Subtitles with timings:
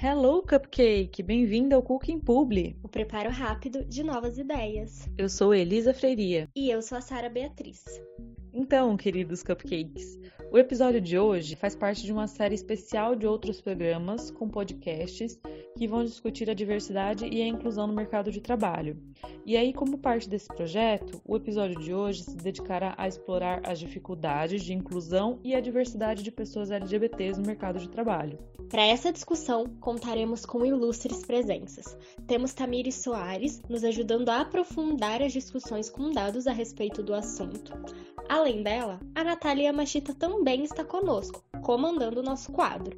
[0.00, 1.24] Hello, Cupcake!
[1.24, 2.78] Bem-vindo ao Cooking Publi.
[2.84, 5.10] O preparo rápido de novas ideias.
[5.18, 6.48] Eu sou Elisa Freiria.
[6.54, 7.82] E eu sou a Sara Beatriz.
[8.52, 10.16] Então, queridos cupcakes,
[10.52, 15.36] o episódio de hoje faz parte de uma série especial de outros programas com podcasts
[15.78, 19.00] que vão discutir a diversidade e a inclusão no mercado de trabalho.
[19.46, 23.78] E aí, como parte desse projeto, o episódio de hoje se dedicará a explorar as
[23.78, 28.38] dificuldades de inclusão e a diversidade de pessoas LGBTs no mercado de trabalho.
[28.68, 31.96] Para essa discussão, contaremos com ilustres presenças.
[32.26, 37.72] Temos Tamires Soares nos ajudando a aprofundar as discussões com dados a respeito do assunto.
[38.28, 42.96] Além dela, a Natália Machita também está conosco, comandando o nosso quadro.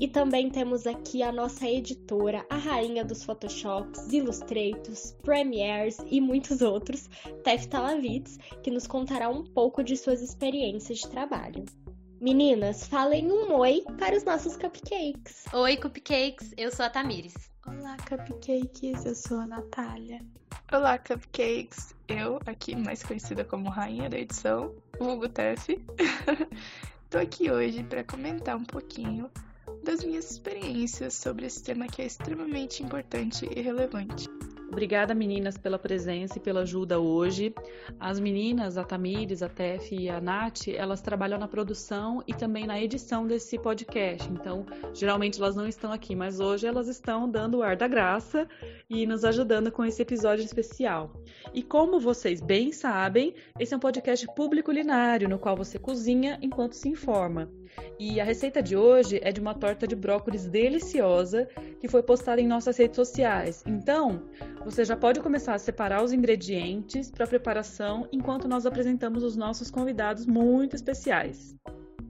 [0.00, 6.60] E também temos aqui a nossa editora, a rainha dos Photoshops, Illustrators, Premieres e muitos
[6.60, 7.08] outros,
[7.44, 11.64] Tef Talavitz, que nos contará um pouco de suas experiências de trabalho.
[12.20, 15.44] Meninas, falem um oi para os nossos cupcakes.
[15.52, 17.34] Oi, cupcakes, eu sou a Tamires.
[17.66, 20.20] Olá, cupcakes, eu sou a Natália.
[20.72, 21.94] Olá, cupcakes!
[22.08, 25.68] Eu, aqui mais conhecida como rainha da edição, Hugo Tef.
[27.12, 29.30] Tô aqui hoje para comentar um pouquinho
[29.84, 34.26] das minhas experiências sobre esse tema que é extremamente importante e relevante.
[34.72, 37.54] Obrigada, meninas, pela presença e pela ajuda hoje.
[38.00, 42.66] As meninas, a Tamires, a Tef e a Nath, elas trabalham na produção e também
[42.66, 44.28] na edição desse podcast.
[44.32, 48.48] Então, geralmente elas não estão aqui, mas hoje elas estão dando o ar da graça
[48.88, 51.12] e nos ajudando com esse episódio especial.
[51.52, 56.38] E como vocês bem sabem, esse é um podcast público culinário, no qual você cozinha
[56.40, 57.50] enquanto se informa.
[57.98, 61.48] E a receita de hoje é de uma torta de brócolis deliciosa
[61.80, 63.62] que foi postada em nossas redes sociais.
[63.66, 64.22] Então,
[64.64, 69.36] você já pode começar a separar os ingredientes para a preparação enquanto nós apresentamos os
[69.36, 71.56] nossos convidados muito especiais.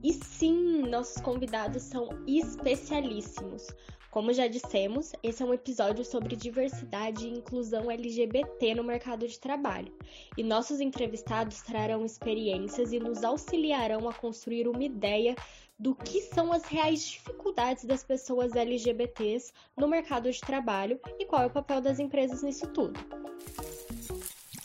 [0.03, 3.67] E sim, nossos convidados são especialíssimos.
[4.13, 9.39] Como já dissemos, esse é um episódio sobre diversidade e inclusão LGBT no mercado de
[9.39, 9.91] trabalho.
[10.37, 15.33] E nossos entrevistados trarão experiências e nos auxiliarão a construir uma ideia
[15.79, 21.41] do que são as reais dificuldades das pessoas LGBTs no mercado de trabalho e qual
[21.41, 22.93] é o papel das empresas nisso tudo.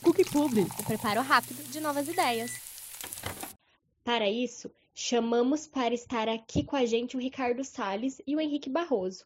[0.04, 0.66] Cookie Publi.
[0.78, 2.52] O preparo rápido de novas ideias.
[4.04, 8.68] Para isso, chamamos para estar aqui com a gente o Ricardo Sales e o Henrique
[8.68, 9.24] Barroso.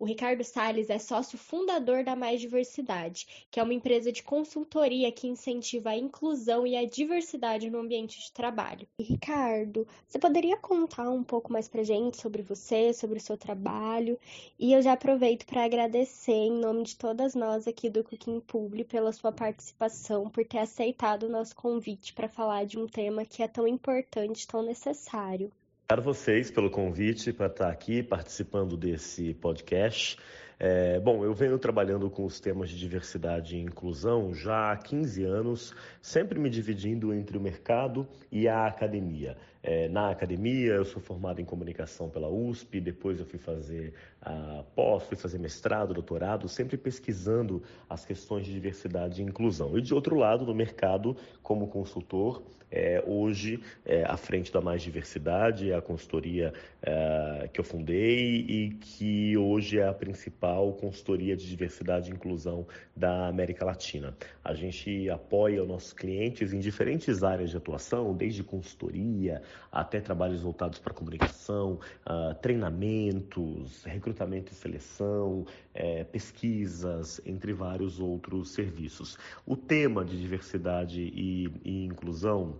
[0.00, 5.10] O Ricardo Sales é sócio fundador da Mais Diversidade, que é uma empresa de consultoria
[5.10, 8.86] que incentiva a inclusão e a diversidade no ambiente de trabalho.
[9.00, 14.16] Ricardo, você poderia contar um pouco mais pra gente sobre você, sobre o seu trabalho?
[14.56, 18.84] E eu já aproveito para agradecer em nome de todas nós aqui do Cooking Publi
[18.84, 23.42] pela sua participação, por ter aceitado o nosso convite para falar de um tema que
[23.42, 25.50] é tão importante, tão necessário.
[25.90, 30.18] Obrigado vocês pelo convite para estar aqui participando desse podcast.
[30.60, 35.24] É, bom, eu venho trabalhando com os temas de diversidade e inclusão já há 15
[35.24, 39.38] anos, sempre me dividindo entre o mercado e a academia.
[39.62, 44.64] É, na academia, eu sou formado em comunicação pela USP, depois eu fui fazer a
[44.74, 49.76] pós, fui fazer mestrado, doutorado, sempre pesquisando as questões de diversidade e inclusão.
[49.76, 54.82] E de outro lado, no mercado, como consultor, é, hoje é, à frente da Mais
[54.82, 56.52] Diversidade, a consultoria
[56.82, 62.66] é, que eu fundei e que hoje é a principal consultoria de diversidade e inclusão
[62.94, 64.14] da América Latina.
[64.44, 70.40] A gente apoia os nossos clientes em diferentes áreas de atuação, desde consultoria até trabalhos
[70.40, 79.18] voltados para comunicação, uh, treinamentos, recrutamento e seleção, é, pesquisas, entre vários outros serviços.
[79.46, 82.56] O tema de diversidade e, e inclusão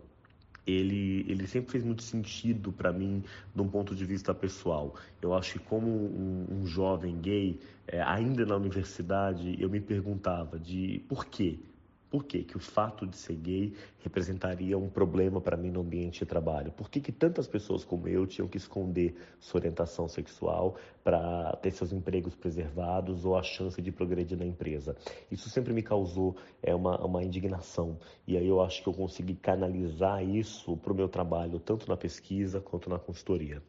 [0.69, 3.25] ele, ele sempre fez muito sentido para mim,
[3.55, 4.95] de um ponto de vista pessoal.
[5.21, 10.59] Eu acho que como um, um jovem gay, é, ainda na universidade, eu me perguntava
[10.59, 11.59] de por quê?
[12.11, 16.21] Por que, que o fato de ser gay representaria um problema para mim no ambiente
[16.21, 16.73] de trabalho?
[16.73, 21.71] Por que, que tantas pessoas como eu tinham que esconder sua orientação sexual para ter
[21.71, 24.97] seus empregos preservados ou a chance de progredir na empresa?
[25.31, 27.99] Isso sempre me causou é, uma, uma indignação.
[28.27, 31.97] E aí eu acho que eu consegui canalizar isso para o meu trabalho, tanto na
[31.97, 33.63] pesquisa quanto na consultoria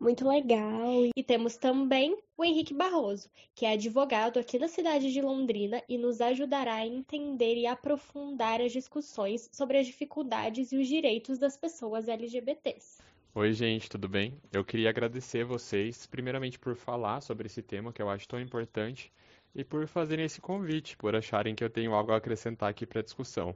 [0.00, 1.08] muito legal.
[1.16, 5.96] E temos também o Henrique Barroso, que é advogado aqui na cidade de Londrina e
[5.96, 11.56] nos ajudará a entender e aprofundar as discussões sobre as dificuldades e os direitos das
[11.56, 13.02] pessoas LGBTs.
[13.34, 14.32] Oi, gente, tudo bem?
[14.52, 19.12] Eu queria agradecer vocês, primeiramente, por falar sobre esse tema que eu acho tão importante
[19.54, 23.00] e por fazerem esse convite, por acharem que eu tenho algo a acrescentar aqui para
[23.00, 23.54] a discussão.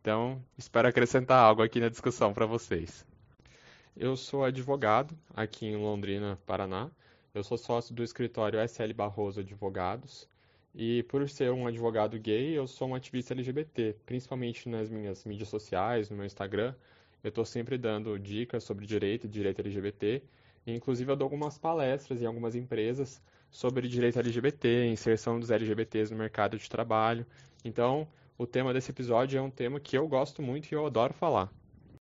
[0.00, 3.06] Então, espero acrescentar algo aqui na discussão para vocês.
[3.98, 6.90] Eu sou advogado aqui em Londrina, Paraná.
[7.32, 10.28] Eu sou sócio do escritório SL Barroso Advogados
[10.74, 15.48] e por ser um advogado gay, eu sou um ativista LGBT, principalmente nas minhas mídias
[15.48, 16.74] sociais, no meu Instagram.
[17.24, 20.22] Eu estou sempre dando dicas sobre direito e direito LGBT.
[20.66, 26.18] Inclusive, eu dou algumas palestras em algumas empresas sobre direito LGBT, inserção dos LGBTs no
[26.18, 27.24] mercado de trabalho.
[27.64, 28.06] Então,
[28.36, 31.50] o tema desse episódio é um tema que eu gosto muito e eu adoro falar.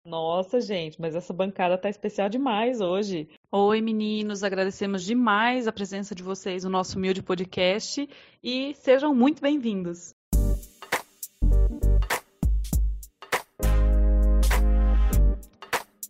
[0.05, 3.27] Nossa, gente, mas essa bancada tá especial demais hoje.
[3.51, 8.07] Oi, meninos, agradecemos demais a presença de vocês no nosso humilde podcast
[8.43, 10.13] e sejam muito bem-vindos.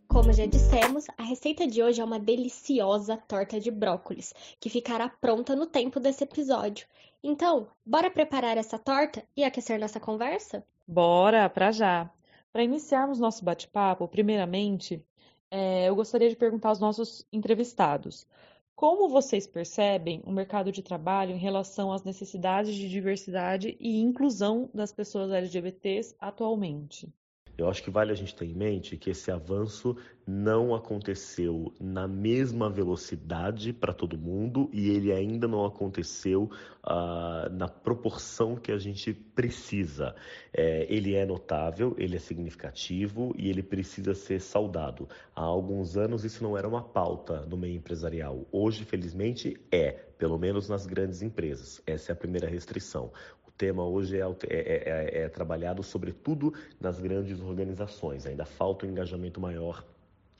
[0.09, 5.07] Como já dissemos, a receita de hoje é uma deliciosa torta de brócolis, que ficará
[5.07, 6.85] pronta no tempo desse episódio.
[7.23, 10.65] Então, bora preparar essa torta e aquecer nossa conversa?
[10.85, 12.11] Bora, pra já.
[12.55, 15.05] Para iniciarmos nosso bate-papo, primeiramente,
[15.51, 18.25] é, eu gostaria de perguntar aos nossos entrevistados:
[18.73, 24.69] como vocês percebem o mercado de trabalho em relação às necessidades de diversidade e inclusão
[24.73, 27.13] das pessoas LGBTs atualmente?
[27.57, 29.95] Eu acho que vale a gente ter em mente que esse avanço
[30.27, 36.49] não aconteceu na mesma velocidade para todo mundo e ele ainda não aconteceu
[36.83, 40.15] uh, na proporção que a gente precisa.
[40.51, 45.07] É, ele é notável, ele é significativo e ele precisa ser saudado.
[45.35, 48.45] Há alguns anos isso não era uma pauta no meio empresarial.
[48.51, 51.81] Hoje, felizmente, é, pelo menos nas grandes empresas.
[51.85, 53.11] Essa é a primeira restrição
[53.57, 58.25] tema hoje é, é, é, é trabalhado sobretudo nas grandes organizações.
[58.25, 59.83] Ainda falta um engajamento maior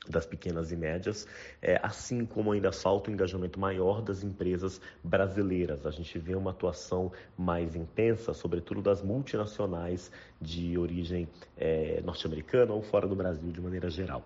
[0.08, 1.26] das pequenas e médias,
[1.60, 5.84] é, assim como ainda falta um engajamento maior das empresas brasileiras.
[5.84, 10.10] A gente vê uma atuação mais intensa, sobretudo das multinacionais
[10.40, 14.22] de origem é, norte-americana ou fora do Brasil de maneira geral.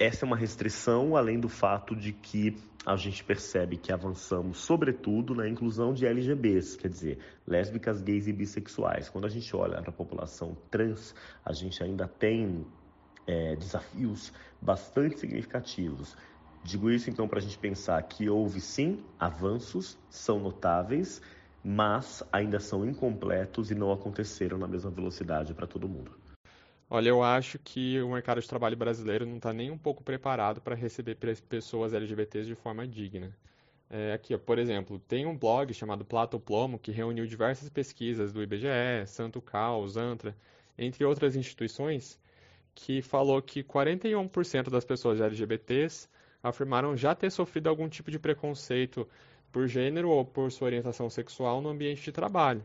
[0.00, 2.56] Essa é uma restrição, além do fato de que
[2.86, 8.32] a gente percebe que avançamos, sobretudo, na inclusão de LGBs, quer dizer, lésbicas, gays e
[8.32, 9.10] bissexuais.
[9.10, 11.14] Quando a gente olha para a população trans,
[11.44, 12.66] a gente ainda tem
[13.26, 16.16] é, desafios bastante significativos.
[16.64, 21.20] Digo isso então para a gente pensar que houve sim avanços, são notáveis,
[21.62, 26.19] mas ainda são incompletos e não aconteceram na mesma velocidade para todo mundo.
[26.92, 30.60] Olha, eu acho que o mercado de trabalho brasileiro não está nem um pouco preparado
[30.60, 31.16] para receber
[31.48, 33.32] pessoas LGBTs de forma digna.
[33.88, 38.32] É, aqui, ó, por exemplo, tem um blog chamado Plato Plomo que reuniu diversas pesquisas
[38.32, 40.36] do IBGE, Santo Cal, Zantra,
[40.76, 42.18] entre outras instituições,
[42.74, 46.08] que falou que 41% das pessoas LGBTs
[46.42, 49.08] afirmaram já ter sofrido algum tipo de preconceito
[49.52, 52.64] por gênero ou por sua orientação sexual no ambiente de trabalho.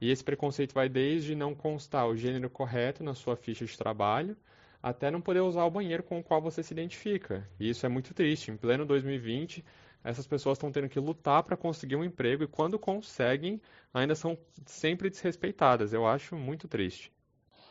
[0.00, 4.36] E esse preconceito vai desde não constar o gênero correto na sua ficha de trabalho,
[4.82, 7.48] até não poder usar o banheiro com o qual você se identifica.
[7.58, 8.50] E isso é muito triste.
[8.50, 9.64] Em pleno 2020,
[10.04, 13.60] essas pessoas estão tendo que lutar para conseguir um emprego e quando conseguem,
[13.92, 15.92] ainda são sempre desrespeitadas.
[15.92, 17.12] Eu acho muito triste.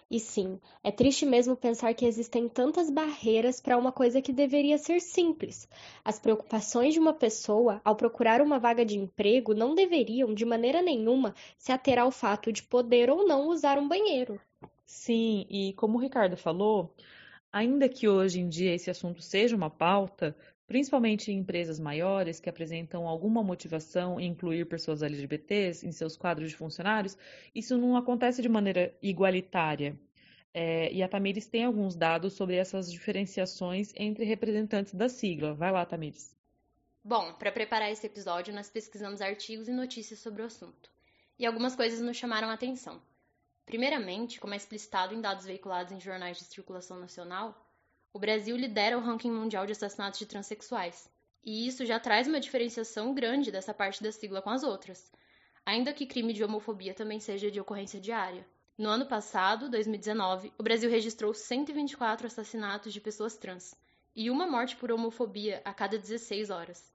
[0.09, 4.77] E sim, é triste mesmo pensar que existem tantas barreiras para uma coisa que deveria
[4.77, 5.67] ser simples.
[6.03, 10.81] As preocupações de uma pessoa ao procurar uma vaga de emprego não deveriam, de maneira
[10.81, 14.39] nenhuma, se ater ao fato de poder ou não usar um banheiro.
[14.85, 16.95] Sim, e como o Ricardo falou,
[17.51, 20.37] ainda que hoje em dia esse assunto seja uma pauta,
[20.67, 26.49] principalmente em empresas maiores que apresentam alguma motivação em incluir pessoas LGBTs em seus quadros
[26.49, 27.17] de funcionários,
[27.53, 29.97] isso não acontece de maneira igualitária.
[30.53, 35.53] É, e a Tamires tem alguns dados sobre essas diferenciações entre representantes da sigla.
[35.53, 36.33] Vai lá, Tamires.
[37.03, 40.89] Bom, para preparar esse episódio, nós pesquisamos artigos e notícias sobre o assunto.
[41.37, 43.01] E algumas coisas nos chamaram a atenção.
[43.65, 47.64] Primeiramente, como é explicitado em dados veiculados em jornais de circulação nacional,
[48.15, 51.11] o Brasil lidera o ranking mundial de assassinatos de transexuais.
[51.43, 55.11] E isso já traz uma diferenciação grande dessa parte da sigla com as outras,
[55.65, 58.47] ainda que crime de homofobia também seja de ocorrência diária.
[58.77, 63.75] No ano passado, 2019, o Brasil registrou 124 assassinatos de pessoas trans
[64.15, 66.93] e uma morte por homofobia a cada 16 horas.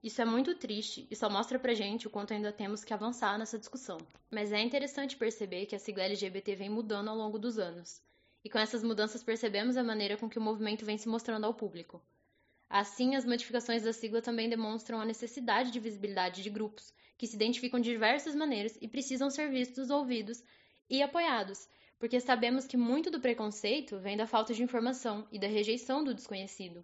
[0.00, 3.36] Isso é muito triste e só mostra pra gente o quanto ainda temos que avançar
[3.36, 3.98] nessa discussão.
[4.30, 8.00] Mas é interessante perceber que a sigla LGBT vem mudando ao longo dos anos
[8.44, 11.54] e com essas mudanças percebemos a maneira com que o movimento vem se mostrando ao
[11.54, 12.02] público.
[12.68, 17.36] Assim, as modificações da sigla também demonstram a necessidade de visibilidade de grupos que se
[17.36, 20.42] identificam de diversas maneiras e precisam ser vistos, ouvidos
[20.88, 21.68] e apoiados,
[21.98, 26.14] porque sabemos que muito do preconceito vem da falta de informação e da rejeição do
[26.14, 26.82] desconhecido.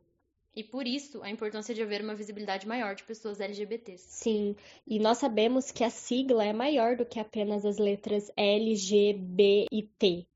[0.55, 4.05] E por isso, a importância de haver uma visibilidade maior de pessoas LGBTs.
[4.09, 8.75] Sim, e nós sabemos que a sigla é maior do que apenas as letras L,
[8.75, 10.27] G, B e T.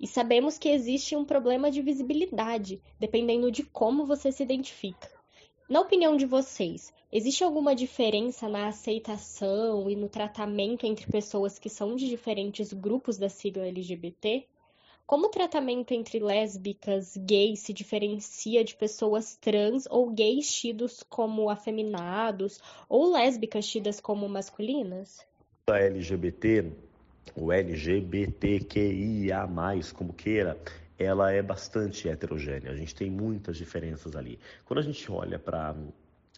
[0.00, 5.10] E sabemos que existe um problema de visibilidade, dependendo de como você se identifica.
[5.68, 11.68] Na opinião de vocês, existe alguma diferença na aceitação e no tratamento entre pessoas que
[11.68, 14.46] são de diferentes grupos da sigla LGBT?
[15.04, 21.50] Como o tratamento entre lésbicas, gays se diferencia de pessoas trans ou gays tidos como
[21.50, 25.26] afeminados ou lésbicas tidas como masculinas?
[25.66, 26.72] A LGBT,
[27.34, 29.48] o LGBTQIA+,
[29.94, 30.58] como queira,
[30.98, 32.72] ela é bastante heterogênea.
[32.72, 34.38] A gente tem muitas diferenças ali.
[34.64, 35.76] Quando a gente olha para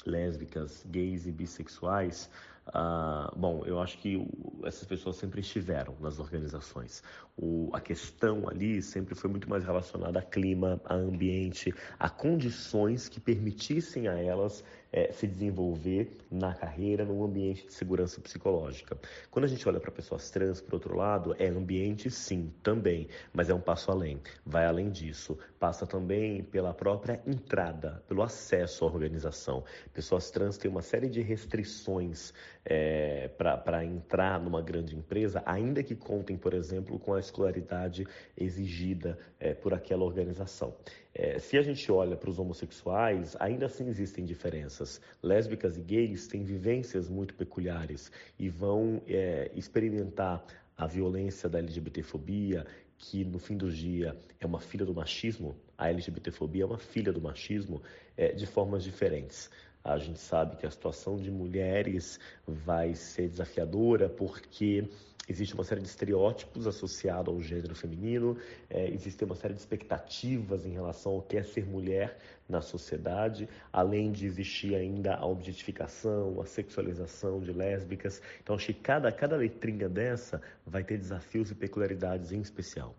[0.04, 2.30] lésbicas, gays e bissexuais,
[2.68, 4.26] uh, bom, eu acho que
[4.64, 7.02] essas pessoas sempre estiveram nas organizações.
[7.36, 13.08] O, a questão ali sempre foi muito mais relacionada a clima, a ambiente, a condições
[13.08, 18.98] que permitissem a elas é, se desenvolver na carreira, num ambiente de segurança psicológica.
[19.30, 23.48] Quando a gente olha para pessoas trans, por outro lado, é ambiente sim, também, mas
[23.48, 24.20] é um passo além.
[24.44, 25.38] Vai além disso.
[25.58, 29.64] Passa também pela própria entrada, pelo acesso à organização.
[29.92, 32.32] Pessoas trans têm uma série de restrições
[32.64, 39.18] é, para entrar numa grande empresa, ainda que contem, por exemplo, com a escolaridade exigida
[39.38, 40.74] é, por aquela organização.
[41.14, 45.00] É, se a gente olha para os homossexuais, ainda assim existem diferenças.
[45.22, 50.44] Lésbicas e gays têm vivências muito peculiares e vão é, experimentar
[50.76, 52.64] a violência da LGBTfobia,
[52.96, 57.12] que no fim do dia é uma filha do machismo, a LGBTfobia é uma filha
[57.12, 57.82] do machismo,
[58.16, 59.50] é, de formas diferentes.
[59.82, 64.88] A gente sabe que a situação de mulheres vai ser desafiadora porque
[65.26, 68.36] existe uma série de estereótipos associados ao gênero feminino,
[68.68, 72.18] é, existe uma série de expectativas em relação ao que é ser mulher
[72.48, 78.20] na sociedade, além de existir ainda a objetificação, a sexualização de lésbicas.
[78.42, 82.94] Então, acho que cada, cada letrinha dessa vai ter desafios e peculiaridades em especial.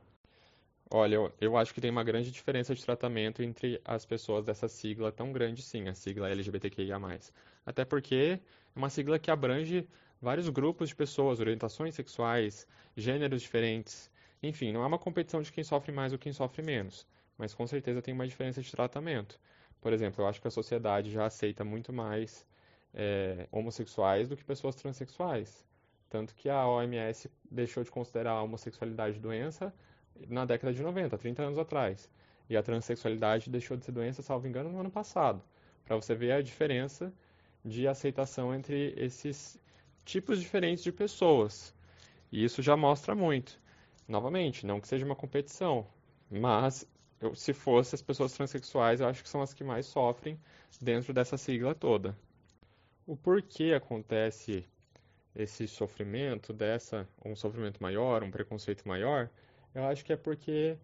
[0.93, 4.67] Olha, eu, eu acho que tem uma grande diferença de tratamento entre as pessoas dessa
[4.67, 7.00] sigla tão grande, sim, a sigla LGBTQIA+.
[7.65, 8.39] Até porque
[8.75, 9.88] é uma sigla que abrange
[10.21, 14.12] vários grupos de pessoas, orientações sexuais, gêneros diferentes.
[14.43, 17.07] Enfim, não é uma competição de quem sofre mais ou quem sofre menos,
[17.38, 19.39] mas com certeza tem uma diferença de tratamento.
[19.79, 22.45] Por exemplo, eu acho que a sociedade já aceita muito mais
[22.93, 25.65] é, homossexuais do que pessoas transexuais.
[26.10, 29.74] Tanto que a OMS deixou de considerar a homossexualidade doença
[30.27, 32.10] na década de 90, 30 anos atrás.
[32.50, 35.41] E a transexualidade deixou de ser doença, salvo engano, no ano passado.
[35.86, 37.13] Para você ver a diferença
[37.63, 39.60] de aceitação entre esses
[40.03, 41.74] tipos diferentes de pessoas.
[42.32, 43.60] E isso já mostra muito.
[44.08, 45.88] Novamente, não que seja uma competição,
[46.30, 46.88] mas
[47.22, 50.39] eu, se fosse as pessoas transexuais, eu acho que são as que mais sofrem
[50.82, 52.18] dentro dessa sigla toda.
[53.06, 54.65] O porquê acontece
[55.36, 59.30] esse sofrimento dessa, um sofrimento maior, um preconceito maior,
[59.74, 60.78] eu acho que é porque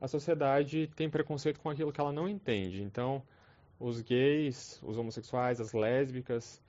[0.00, 2.82] a sociedade tem preconceito com aquilo que ela não entende.
[2.82, 3.22] Então,
[3.78, 6.62] os gays, os homossexuais, as lésbicas,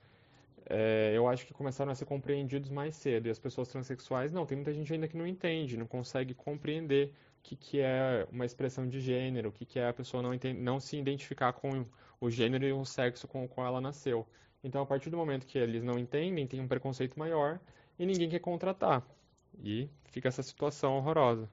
[0.66, 3.26] é, eu acho que começaram a ser compreendidos mais cedo.
[3.26, 7.12] E as pessoas transexuais, não, tem muita gente ainda que não entende, não consegue compreender
[7.38, 10.32] o que, que é uma expressão de gênero, o que, que é a pessoa não,
[10.32, 11.84] entende, não se identificar com
[12.20, 14.26] o gênero e o sexo com o qual ela nasceu.
[14.62, 17.60] Então, a partir do momento que eles não entendem, tem um preconceito maior
[17.98, 19.06] e ninguém quer contratar.
[19.62, 21.50] E fica essa situação horrorosa.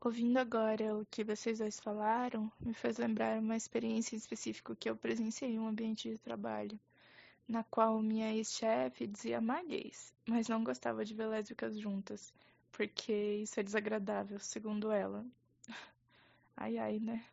[0.00, 4.96] Ouvindo agora o que vocês dois falaram, me faz lembrar uma experiência específica que eu
[4.96, 6.78] presenciei em um ambiente de trabalho,
[7.48, 12.32] na qual minha ex-chefe dizia gays, mas não gostava de ver lésbicas juntas,
[12.70, 15.26] porque isso é desagradável, segundo ela.
[16.56, 17.24] Ai ai, né?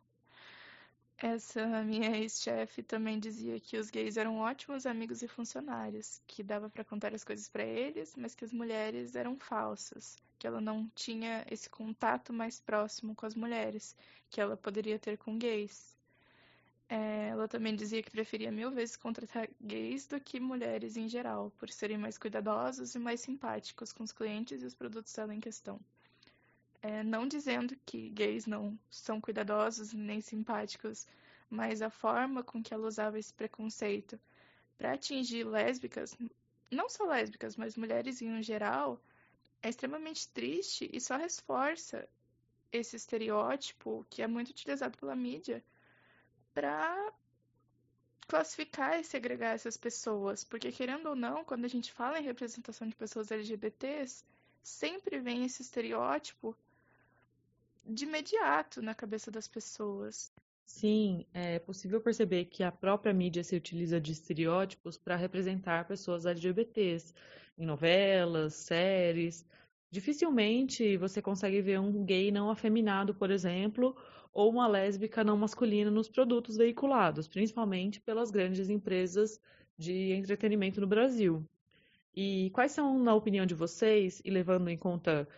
[1.18, 6.68] Essa minha ex-chefe também dizia que os gays eram ótimos amigos e funcionários, que dava
[6.68, 10.88] para contar as coisas para eles, mas que as mulheres eram falsas, que ela não
[10.94, 13.96] tinha esse contato mais próximo com as mulheres
[14.28, 15.96] que ela poderia ter com gays.
[16.88, 21.50] É, ela também dizia que preferia mil vezes contratar gays do que mulheres em geral,
[21.58, 25.40] por serem mais cuidadosos e mais simpáticos com os clientes e os produtos dela em
[25.40, 25.80] questão.
[26.86, 31.06] É, não dizendo que gays não são cuidadosos nem simpáticos,
[31.48, 34.20] mas a forma com que ela usava esse preconceito
[34.76, 36.14] para atingir lésbicas,
[36.70, 39.00] não só lésbicas, mas mulheres em geral,
[39.62, 42.06] é extremamente triste e só reforça
[42.70, 45.64] esse estereótipo que é muito utilizado pela mídia
[46.52, 47.14] para
[48.28, 52.86] classificar e segregar essas pessoas, porque querendo ou não, quando a gente fala em representação
[52.86, 54.22] de pessoas LGBTs,
[54.62, 56.54] sempre vem esse estereótipo
[57.86, 60.32] de imediato na cabeça das pessoas.
[60.64, 66.24] Sim, é possível perceber que a própria mídia se utiliza de estereótipos para representar pessoas
[66.24, 67.12] LGBTs
[67.58, 69.46] em novelas, séries.
[69.90, 73.96] dificilmente você consegue ver um gay não afeminado, por exemplo,
[74.32, 79.40] ou uma lésbica não masculina nos produtos veiculados, principalmente pelas grandes empresas
[79.78, 81.46] de entretenimento no Brasil.
[82.16, 85.28] E quais são, na opinião de vocês, e levando em conta,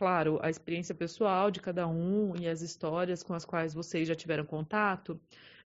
[0.00, 4.14] claro, a experiência pessoal de cada um e as histórias com as quais vocês já
[4.14, 5.20] tiveram contato,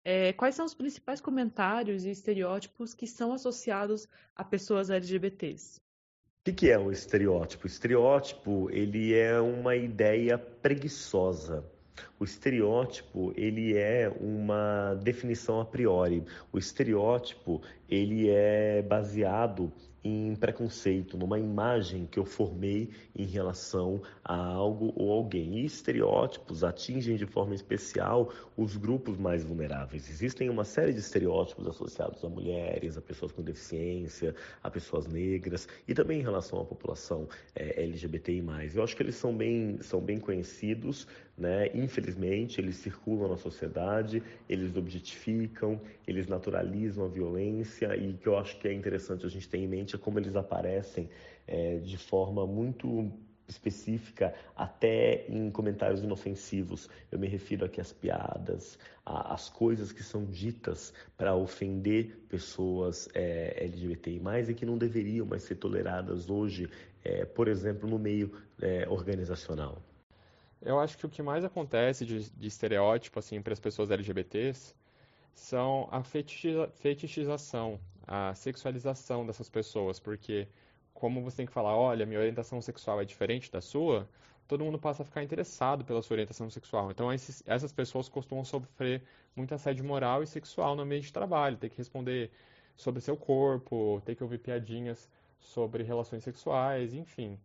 [0.03, 5.77] é, quais são os principais comentários e estereótipos que são associados a pessoas LGBTs?
[5.77, 7.65] O que, que é o estereótipo?
[7.65, 11.63] O estereótipo ele é uma ideia preguiçosa.
[12.19, 16.25] O estereótipo ele é uma definição a priori.
[16.51, 19.71] O estereótipo ele é baseado
[20.05, 25.59] em preconceito, numa imagem que eu formei em relação a algo ou alguém.
[25.59, 30.09] E estereótipos atingem de forma especial os grupos mais vulneráveis.
[30.09, 35.69] Existem uma série de estereótipos associados a mulheres, a pessoas com deficiência, a pessoas negras
[35.87, 38.43] e também em relação à população é, LGBTI+.
[38.75, 41.07] Eu acho que eles são bem, são bem conhecidos,
[41.37, 41.69] né?
[41.75, 48.59] infelizmente eles circulam na sociedade, eles objetificam, eles naturalizam a violência e que eu acho
[48.59, 51.09] que é interessante a gente ter em mente é como eles aparecem
[51.47, 53.13] é, de forma muito
[53.49, 56.89] específica, até em comentários inofensivos.
[57.11, 63.65] Eu me refiro aqui às piadas, às coisas que são ditas para ofender pessoas é,
[63.65, 66.69] LGBTI+, e que não deveriam mais ser toleradas hoje,
[67.05, 69.83] é, por exemplo, no meio é, organizacional.
[70.61, 74.75] Eu acho que o que mais acontece de, de estereótipo assim para as pessoas LGBTs
[75.35, 80.49] são a fetichização a sexualização dessas pessoas, porque
[80.95, 84.09] como você tem que falar, olha, minha orientação sexual é diferente da sua,
[84.47, 86.91] todo mundo passa a ficar interessado pela sua orientação sexual.
[86.91, 89.03] Então, esses, essas pessoas costumam sofrer
[89.35, 92.31] muito assédio moral e sexual no ambiente de trabalho, ter que responder
[92.77, 97.39] sobre seu corpo, ter que ouvir piadinhas sobre relações sexuais, enfim.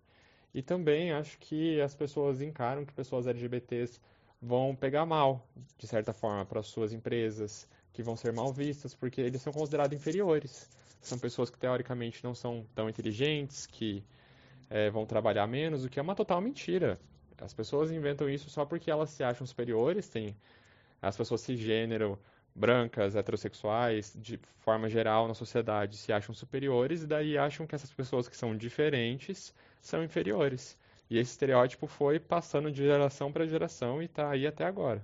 [0.54, 4.00] E também acho que as pessoas encaram que pessoas LGBTs
[4.42, 5.48] vão pegar mal,
[5.78, 9.98] de certa forma, para suas empresas, que vão ser mal vistas porque eles são considerados
[9.98, 10.70] inferiores.
[11.02, 14.04] São pessoas que teoricamente não são tão inteligentes, que
[14.70, 17.00] é, vão trabalhar menos, o que é uma total mentira.
[17.42, 20.08] As pessoas inventam isso só porque elas se acham superiores.
[20.08, 20.36] Tem
[21.02, 22.20] as pessoas cisgênero,
[22.54, 27.92] brancas, heterossexuais, de forma geral na sociedade, se acham superiores e daí acham que essas
[27.92, 30.78] pessoas que são diferentes são inferiores.
[31.10, 35.04] E esse estereótipo foi passando de geração para geração e está aí até agora.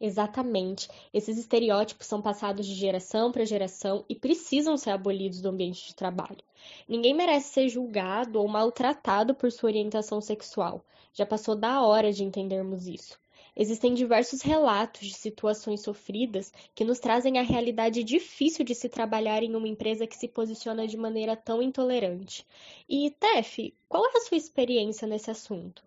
[0.00, 0.88] Exatamente.
[1.14, 5.94] Esses estereótipos são passados de geração para geração e precisam ser abolidos do ambiente de
[5.94, 6.42] trabalho.
[6.88, 10.84] Ninguém merece ser julgado ou maltratado por sua orientação sexual.
[11.14, 13.16] Já passou da hora de entendermos isso.
[13.54, 19.42] Existem diversos relatos de situações sofridas que nos trazem a realidade difícil de se trabalhar
[19.42, 22.46] em uma empresa que se posiciona de maneira tão intolerante.
[22.88, 25.84] E, Tef, qual é a sua experiência nesse assunto?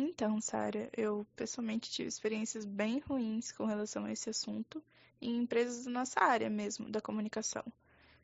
[0.00, 4.80] Então, Sara, eu pessoalmente tive experiências bem ruins com relação a esse assunto
[5.20, 7.64] em empresas da nossa área mesmo, da comunicação.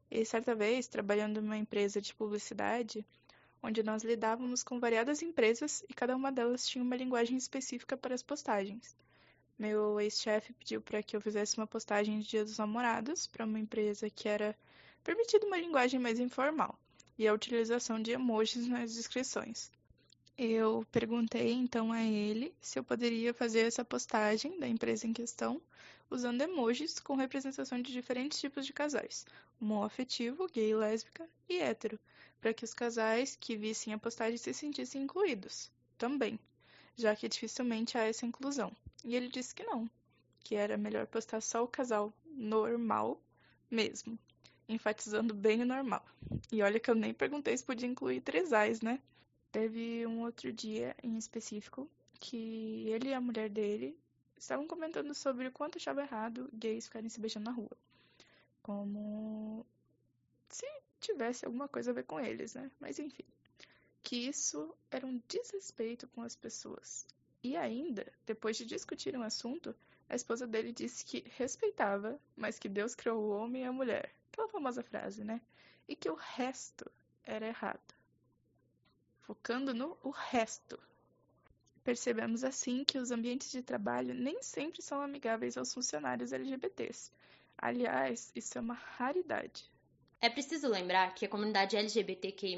[0.09, 3.05] E certa vez, trabalhando numa empresa de publicidade,
[3.61, 8.15] onde nós lidávamos com variadas empresas e cada uma delas tinha uma linguagem específica para
[8.15, 8.97] as postagens.
[9.59, 13.59] Meu ex-chefe pediu para que eu fizesse uma postagem de Dia dos Namorados para uma
[13.59, 14.57] empresa que era
[15.03, 16.79] permitida uma linguagem mais informal
[17.19, 19.73] e a utilização de emojis nas descrições.
[20.37, 25.63] Eu perguntei então a ele se eu poderia fazer essa postagem da empresa em questão
[26.11, 29.25] usando emojis com representação de diferentes tipos de casais,
[29.61, 32.01] homoafetivo, gay, lésbica e hétero,
[32.41, 36.39] para que os casais que vissem a postagem se sentissem incluídos também,
[36.97, 38.73] já que dificilmente há essa inclusão.
[39.05, 39.89] E ele disse que não,
[40.41, 43.21] que era melhor postar só o casal normal
[43.71, 44.19] mesmo,
[44.69, 46.05] enfatizando bem o normal.
[46.51, 49.01] E olha que eu nem perguntei se podia incluir tresais, né?
[49.55, 51.89] Teve um outro dia em específico
[52.19, 53.97] que ele e a mulher dele
[54.37, 57.71] estavam comentando sobre o quanto achava errado gays ficarem se beijando na rua.
[58.65, 59.65] Como
[60.49, 60.67] se
[61.01, 62.69] tivesse alguma coisa a ver com eles, né?
[62.81, 63.23] Mas enfim.
[64.03, 67.07] Que isso era um desrespeito com as pessoas.
[67.41, 69.73] E ainda, depois de discutir um assunto,
[70.09, 74.13] a esposa dele disse que respeitava, mas que Deus criou o homem e a mulher.
[74.33, 75.41] Aquela famosa frase, né?
[75.87, 76.91] E que o resto
[77.23, 77.94] era errado
[79.27, 80.79] focando no o resto.
[81.83, 87.11] Percebemos assim que os ambientes de trabalho nem sempre são amigáveis aos funcionários LGBTs.
[87.59, 89.65] Aliás, isso é uma raridade.
[90.21, 92.57] É preciso lembrar que a comunidade LGBTQI,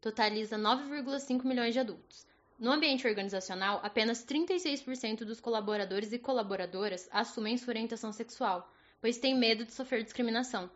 [0.00, 2.26] totaliza 9,5 milhões de adultos.
[2.58, 9.34] No ambiente organizacional, apenas 36% dos colaboradores e colaboradoras assumem sua orientação sexual, pois têm
[9.34, 10.70] medo de sofrer discriminação.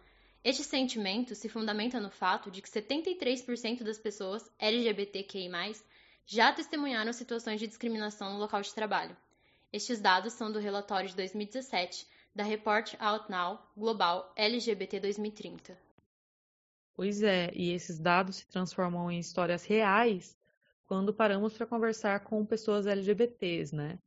[0.44, 5.48] Este sentimento se fundamenta no fato de que 73% das pessoas LGBTQI+,
[6.26, 9.16] já testemunharam situações de discriminação no local de trabalho.
[9.72, 15.78] Estes dados são do relatório de 2017 da Report Out Now Global LGBT 2030.
[16.94, 20.36] Pois é, e esses dados se transformam em histórias reais
[20.86, 23.98] quando paramos para conversar com pessoas LGBTs, né?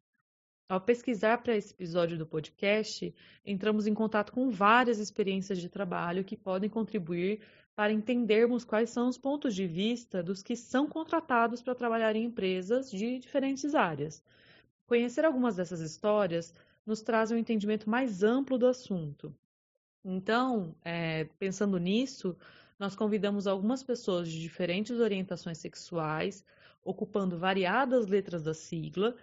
[0.69, 6.25] Ao pesquisar para esse episódio do podcast, entramos em contato com várias experiências de trabalho
[6.25, 7.39] que podem contribuir
[7.73, 12.25] para entendermos quais são os pontos de vista dos que são contratados para trabalhar em
[12.25, 14.21] empresas de diferentes áreas.
[14.85, 16.53] Conhecer algumas dessas histórias
[16.85, 19.33] nos traz um entendimento mais amplo do assunto.
[20.03, 22.35] Então, é, pensando nisso,
[22.77, 26.43] nós convidamos algumas pessoas de diferentes orientações sexuais,
[26.83, 29.15] ocupando variadas letras da sigla,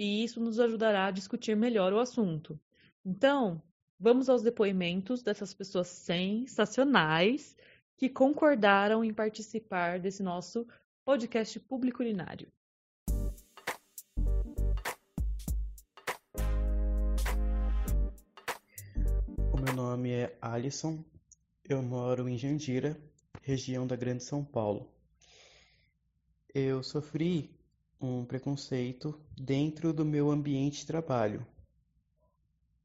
[0.00, 2.58] e isso nos ajudará a discutir melhor o assunto.
[3.04, 3.62] Então,
[3.98, 7.54] vamos aos depoimentos dessas pessoas sensacionais
[7.98, 10.66] que concordaram em participar desse nosso
[11.04, 12.50] podcast público culinário.
[19.52, 21.04] O meu nome é Alisson,
[21.62, 22.98] eu moro em Jandira,
[23.42, 24.90] região da Grande São Paulo.
[26.54, 27.59] Eu sofri
[28.00, 31.46] um preconceito dentro do meu ambiente de trabalho.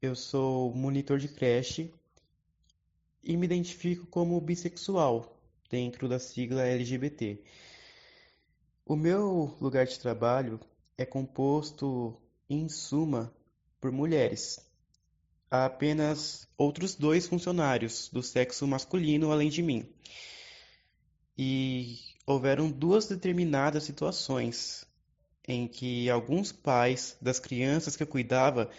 [0.00, 1.90] Eu sou monitor de creche
[3.24, 7.42] e me identifico como bissexual dentro da sigla LGBT.
[8.84, 10.60] O meu lugar de trabalho
[10.98, 12.14] é composto,
[12.48, 13.34] em suma,
[13.80, 14.60] por mulheres.
[15.50, 19.88] Há apenas outros dois funcionários do sexo masculino além de mim.
[21.38, 24.85] E houveram duas determinadas situações
[25.46, 28.70] em que alguns pais das crianças que eu cuidava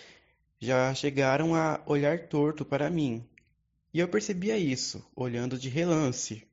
[0.59, 3.23] já chegaram a olhar torto para mim.
[3.93, 6.45] E eu percebia isso, olhando de relance.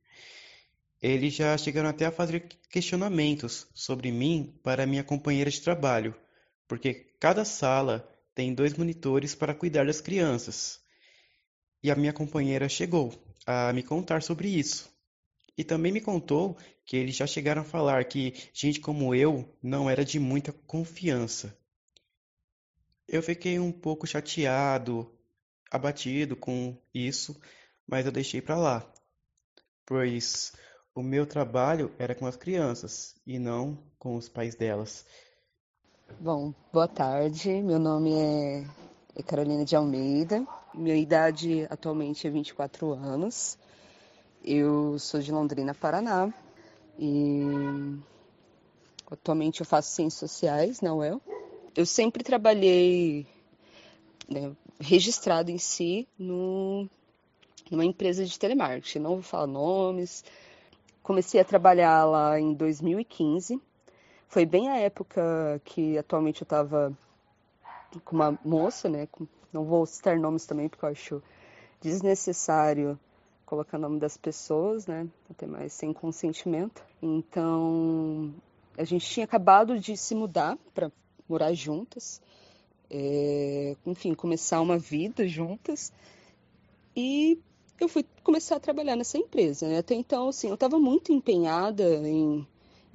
[1.01, 6.15] Eles já chegaram até a fazer questionamentos sobre mim para minha companheira de trabalho,
[6.67, 10.79] porque cada sala tem dois monitores para cuidar das crianças.
[11.83, 13.13] E a minha companheira chegou
[13.45, 14.89] a me contar sobre isso.
[15.57, 19.89] E também me contou que eles já chegaram a falar que gente como eu não
[19.89, 21.57] era de muita confiança.
[23.07, 25.11] Eu fiquei um pouco chateado,
[25.71, 27.39] abatido com isso,
[27.87, 28.93] mas eu deixei para lá,
[29.85, 30.53] pois
[30.93, 35.05] o meu trabalho era com as crianças e não com os pais delas.
[36.19, 37.49] Bom, boa tarde.
[37.61, 40.45] Meu nome é Carolina de Almeida.
[40.73, 43.57] Minha idade atualmente é 24 anos.
[44.43, 46.31] Eu sou de Londrina, Paraná.
[46.97, 47.97] E
[49.09, 51.21] atualmente eu faço ciências sociais na UEL.
[51.75, 53.27] Eu sempre trabalhei
[54.29, 56.87] né, registrado em si no,
[57.69, 58.99] numa empresa de telemarketing.
[58.99, 60.23] Não vou falar nomes.
[61.03, 63.61] Comecei a trabalhar lá em 2015
[64.27, 66.91] foi bem a época que atualmente eu estava
[68.03, 69.07] com uma moça, né?
[69.53, 71.23] Não vou citar nomes também porque eu acho
[71.79, 72.99] desnecessário
[73.45, 75.07] colocar o nome das pessoas, né?
[75.29, 76.83] Até mais sem consentimento.
[77.01, 78.33] Então,
[78.77, 80.91] a gente tinha acabado de se mudar para
[81.27, 82.21] morar juntas,
[82.89, 85.91] é, enfim, começar uma vida juntas.
[86.95, 87.39] E
[87.79, 89.67] eu fui começar a trabalhar nessa empresa.
[89.67, 89.79] Né?
[89.79, 92.45] Até então, assim, eu estava muito empenhada em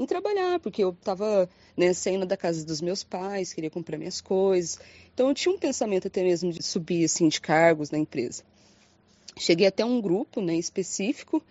[0.00, 4.18] em trabalhar, porque eu estava né, saindo da casa dos meus pais, queria comprar minhas
[4.18, 4.78] coisas.
[5.12, 8.42] Então eu tinha um pensamento até mesmo de subir assim de cargos na empresa.
[9.40, 11.42] Cheguei até um grupo né, específico,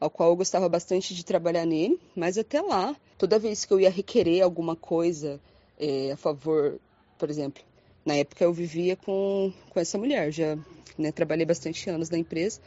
[0.00, 3.78] ao qual eu gostava bastante de trabalhar nele, mas até lá, toda vez que eu
[3.78, 5.38] ia requerer alguma coisa
[5.78, 6.80] é, a favor,
[7.18, 7.62] por exemplo,
[8.02, 10.56] na época eu vivia com, com essa mulher, já
[10.96, 12.62] né, trabalhei bastante anos na empresa,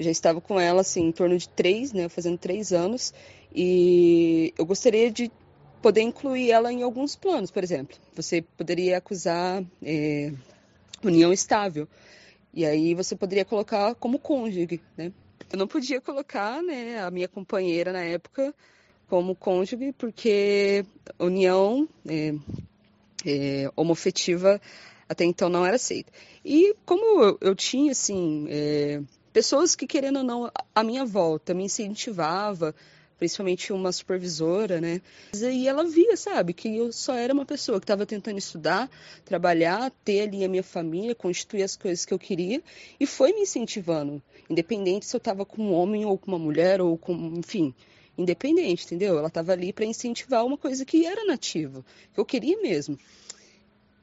[0.00, 3.12] já estava com ela assim em torno de três, né, fazendo três anos,
[3.54, 5.30] e eu gostaria de
[5.82, 7.94] poder incluir ela em alguns planos, por exemplo.
[8.16, 10.32] Você poderia acusar é,
[11.02, 11.86] união estável.
[12.54, 15.12] E aí você poderia colocar como cônjuge, né?
[15.52, 18.54] Eu não podia colocar, né, a minha companheira na época
[19.08, 20.84] como cônjuge, porque
[21.18, 22.34] união é,
[23.26, 24.60] é, homofetiva
[25.08, 26.12] até então não era aceita.
[26.44, 31.52] E como eu, eu tinha, assim, é, pessoas que, querendo ou não, a minha volta
[31.52, 32.74] me incentivava
[33.18, 35.00] principalmente uma supervisora, né?
[35.34, 38.90] E ela via, sabe, que eu só era uma pessoa que estava tentando estudar,
[39.24, 42.62] trabalhar, ter ali a minha família, constituir as coisas que eu queria,
[42.98, 46.80] e foi me incentivando, independente se eu estava com um homem ou com uma mulher
[46.80, 47.74] ou com, enfim,
[48.16, 49.18] independente, entendeu?
[49.18, 52.98] Ela estava ali para incentivar uma coisa que era nativa, que eu queria mesmo.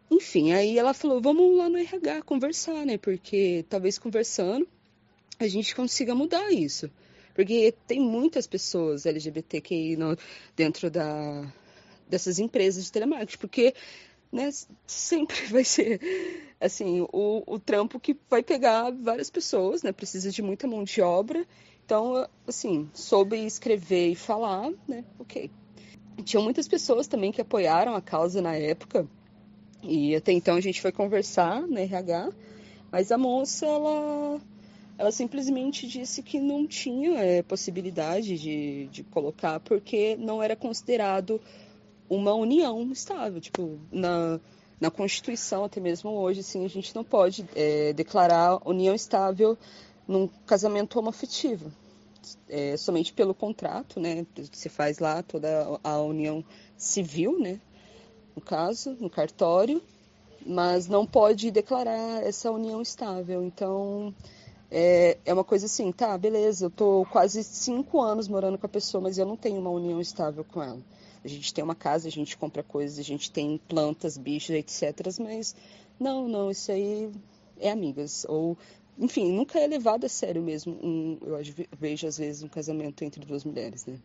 [0.09, 2.97] Enfim, aí ela falou: vamos lá no RH conversar, né?
[2.97, 4.67] Porque talvez conversando
[5.39, 6.91] a gente consiga mudar isso.
[7.33, 10.17] Porque tem muitas pessoas LGBTQI no,
[10.55, 11.51] dentro da,
[12.07, 13.73] dessas empresas de telemarketing, porque
[14.31, 14.49] né,
[14.85, 15.99] sempre vai ser
[16.59, 21.01] assim o, o trampo que vai pegar várias pessoas, né, precisa de muita mão de
[21.01, 21.45] obra.
[21.83, 25.49] Então, assim, soube escrever e falar, né, ok.
[26.23, 29.07] Tinham muitas pessoas também que apoiaram a causa na época,
[29.83, 32.29] e até então a gente foi conversar na RH,
[32.91, 34.39] mas a moça, ela
[35.01, 41.41] ela simplesmente disse que não tinha é, possibilidade de, de colocar porque não era considerado
[42.07, 43.41] uma união estável.
[43.41, 44.39] Tipo, na,
[44.79, 49.57] na Constituição, até mesmo hoje, assim, a gente não pode é, declarar união estável
[50.07, 51.73] num casamento homoafetivo.
[52.47, 54.23] É, somente pelo contrato, né?
[54.51, 56.45] Você faz lá toda a união
[56.77, 57.59] civil, né?
[58.35, 59.81] No caso, no cartório,
[60.45, 63.43] mas não pode declarar essa união estável.
[63.43, 64.13] Então,
[64.71, 68.69] é, é uma coisa assim, tá, beleza, eu tô quase cinco anos morando com a
[68.69, 70.79] pessoa, mas eu não tenho uma união estável com ela.
[71.23, 75.05] A gente tem uma casa, a gente compra coisas, a gente tem plantas, bichos, etc.
[75.19, 75.53] Mas
[75.99, 77.11] não, não, isso aí
[77.59, 78.25] é amigas.
[78.29, 78.57] Ou,
[78.97, 80.73] enfim, nunca é levado a sério mesmo.
[80.81, 81.37] Um, eu
[81.77, 83.99] vejo às vezes um casamento entre duas mulheres, né?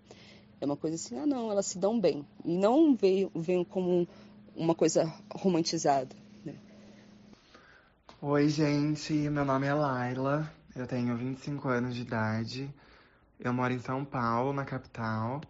[0.60, 2.26] É uma coisa assim, ah não, elas se dão bem.
[2.44, 4.06] E não veio, veio como
[4.54, 6.14] uma coisa romantizada.
[8.22, 12.74] Oi, gente, meu nome é Laila, eu tenho 25 anos de idade,
[13.38, 15.42] eu moro em São Paulo, na capital,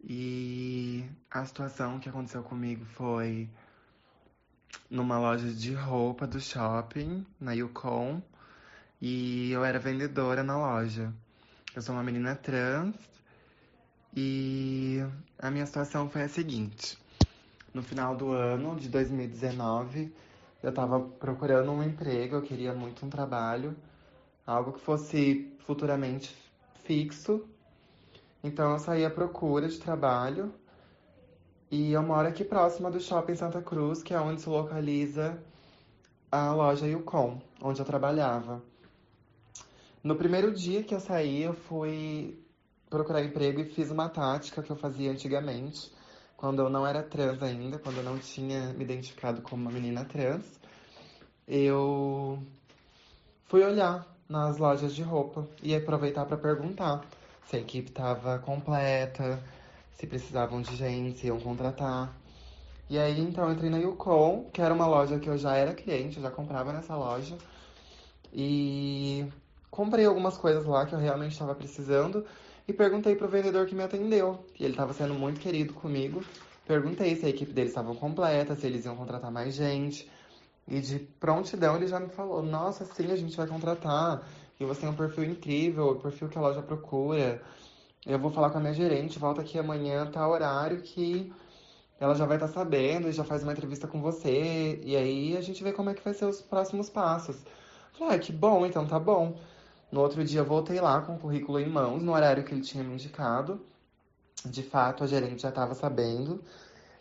[0.00, 3.50] e a situação que aconteceu comigo foi
[4.88, 8.22] numa loja de roupa do shopping, na Yukon,
[9.02, 11.12] e eu era vendedora na loja.
[11.74, 12.94] Eu sou uma menina trans
[14.16, 15.04] e
[15.36, 16.96] a minha situação foi a seguinte.
[17.74, 20.12] No final do ano de 2019,
[20.62, 23.76] eu estava procurando um emprego, eu queria muito um trabalho,
[24.46, 26.34] algo que fosse futuramente
[26.84, 27.44] fixo.
[28.42, 30.52] Então eu saí à procura de trabalho
[31.70, 35.38] e eu moro aqui próxima do Shopping Santa Cruz, que é onde se localiza
[36.30, 38.62] a loja Yukon, onde eu trabalhava.
[40.02, 42.42] No primeiro dia que eu saí, eu fui
[42.88, 45.92] procurar emprego e fiz uma tática que eu fazia antigamente,
[46.38, 50.04] quando eu não era trans ainda, quando eu não tinha me identificado como uma menina
[50.04, 50.44] trans.
[51.46, 52.38] Eu
[53.46, 57.04] fui olhar nas lojas de roupa e aproveitar para perguntar
[57.44, 59.42] se a equipe estava completa,
[59.96, 62.14] se precisavam de gente, se iam contratar.
[62.88, 65.74] E aí, então, eu entrei na Yukon, que era uma loja que eu já era
[65.74, 67.36] cliente, eu já comprava nessa loja.
[68.32, 69.26] E
[69.70, 72.24] comprei algumas coisas lá que eu realmente estava precisando
[72.68, 74.44] e perguntei pro vendedor que me atendeu.
[74.60, 76.22] E ele estava sendo muito querido comigo.
[76.66, 80.08] Perguntei se a equipe deles estava completa, se eles iam contratar mais gente.
[80.68, 84.22] E de prontidão ele já me falou: Nossa, sim, a gente vai contratar.
[84.60, 87.40] E você tem um perfil incrível, o perfil que a loja procura.
[88.04, 91.32] Eu vou falar com a minha gerente, volta aqui amanhã, tá horário que
[91.98, 94.78] ela já vai estar tá sabendo e já faz uma entrevista com você.
[94.84, 97.36] E aí a gente vê como é que vai ser os próximos passos.
[97.92, 99.38] Falei, ah, que bom, então tá bom.
[99.90, 102.84] No outro dia voltei lá com o currículo em mãos, no horário que ele tinha
[102.84, 103.60] me indicado.
[104.44, 106.42] De fato, a gerente já estava sabendo.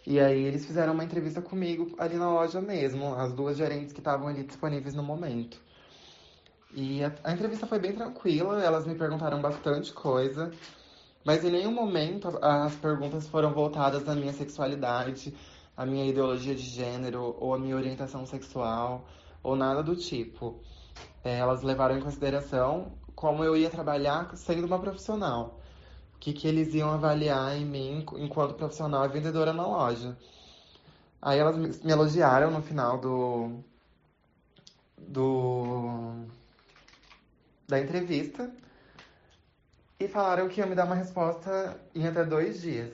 [0.05, 3.99] E aí eles fizeram uma entrevista comigo ali na loja mesmo, as duas gerentes que
[3.99, 5.61] estavam ali disponíveis no momento.
[6.73, 10.51] E a, a entrevista foi bem tranquila, elas me perguntaram bastante coisa.
[11.25, 15.33] Mas em nenhum momento as perguntas foram voltadas à minha sexualidade,
[15.75, 19.05] à minha ideologia de gênero ou à minha orientação sexual
[19.43, 20.61] ou nada do tipo.
[21.23, 25.59] É, elas levaram em consideração como eu ia trabalhar sendo uma profissional.
[26.15, 30.17] O que, que eles iam avaliar em mim enquanto profissional e vendedora na loja.
[31.21, 33.59] Aí elas me elogiaram no final do,
[34.97, 36.25] do
[37.67, 38.49] da entrevista
[39.99, 42.93] e falaram que ia me dar uma resposta em até dois dias.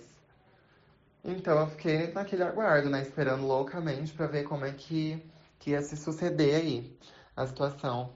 [1.24, 3.02] Então eu fiquei naquele aguardo, né?
[3.02, 5.22] Esperando loucamente para ver como é que,
[5.60, 6.98] que ia se suceder aí
[7.36, 8.12] a situação.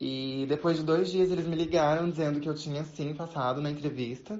[0.00, 3.70] E depois de dois dias eles me ligaram dizendo que eu tinha sim passado na
[3.70, 4.38] entrevista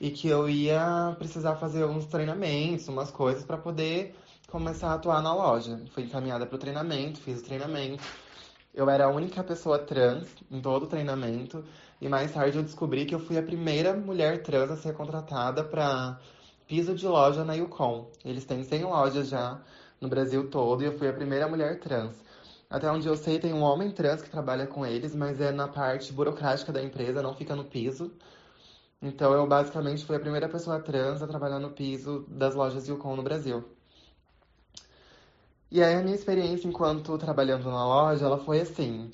[0.00, 4.14] e que eu ia precisar fazer uns treinamentos, umas coisas para poder
[4.48, 5.80] começar a atuar na loja.
[5.92, 8.04] Fui encaminhada para o treinamento, fiz o treinamento.
[8.74, 11.64] Eu era a única pessoa trans em todo o treinamento.
[11.98, 15.64] E mais tarde eu descobri que eu fui a primeira mulher trans a ser contratada
[15.64, 16.20] para
[16.68, 18.10] piso de loja na Yukon.
[18.22, 19.58] Eles têm 100 lojas já
[19.98, 22.14] no Brasil todo e eu fui a primeira mulher trans.
[22.70, 25.68] Até onde eu sei, tem um homem trans que trabalha com eles, mas é na
[25.68, 28.12] parte burocrática da empresa, não fica no piso.
[29.02, 33.16] Então eu basicamente fui a primeira pessoa trans a trabalhar no piso das lojas Yukon
[33.16, 33.64] no Brasil.
[35.70, 39.10] E aí a minha experiência enquanto trabalhando na loja, ela foi assim.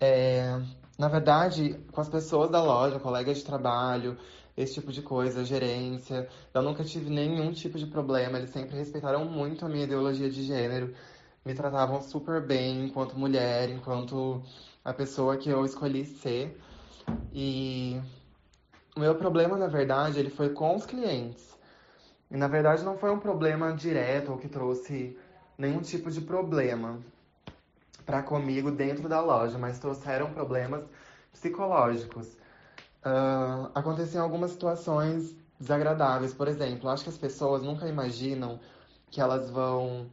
[0.00, 0.60] É,
[0.98, 4.18] Na verdade, com as pessoas da loja, colegas de trabalho,
[4.56, 8.38] esse tipo de coisa, gerência, eu nunca tive nenhum tipo de problema.
[8.38, 10.94] Eles sempre respeitaram muito a minha ideologia de gênero,
[11.44, 14.42] me tratavam super bem enquanto mulher, enquanto
[14.84, 16.60] a pessoa que eu escolhi ser.
[17.32, 18.00] E
[18.96, 21.50] o meu problema, na verdade, ele foi com os clientes.
[22.30, 25.18] E na verdade não foi um problema direto ou que trouxe
[25.58, 27.00] nenhum tipo de problema
[28.06, 30.84] para comigo dentro da loja, mas trouxeram problemas
[31.32, 32.28] psicológicos.
[33.04, 38.60] Uh, aconteciam algumas situações desagradáveis, por exemplo, acho que as pessoas nunca imaginam
[39.10, 40.06] que elas vão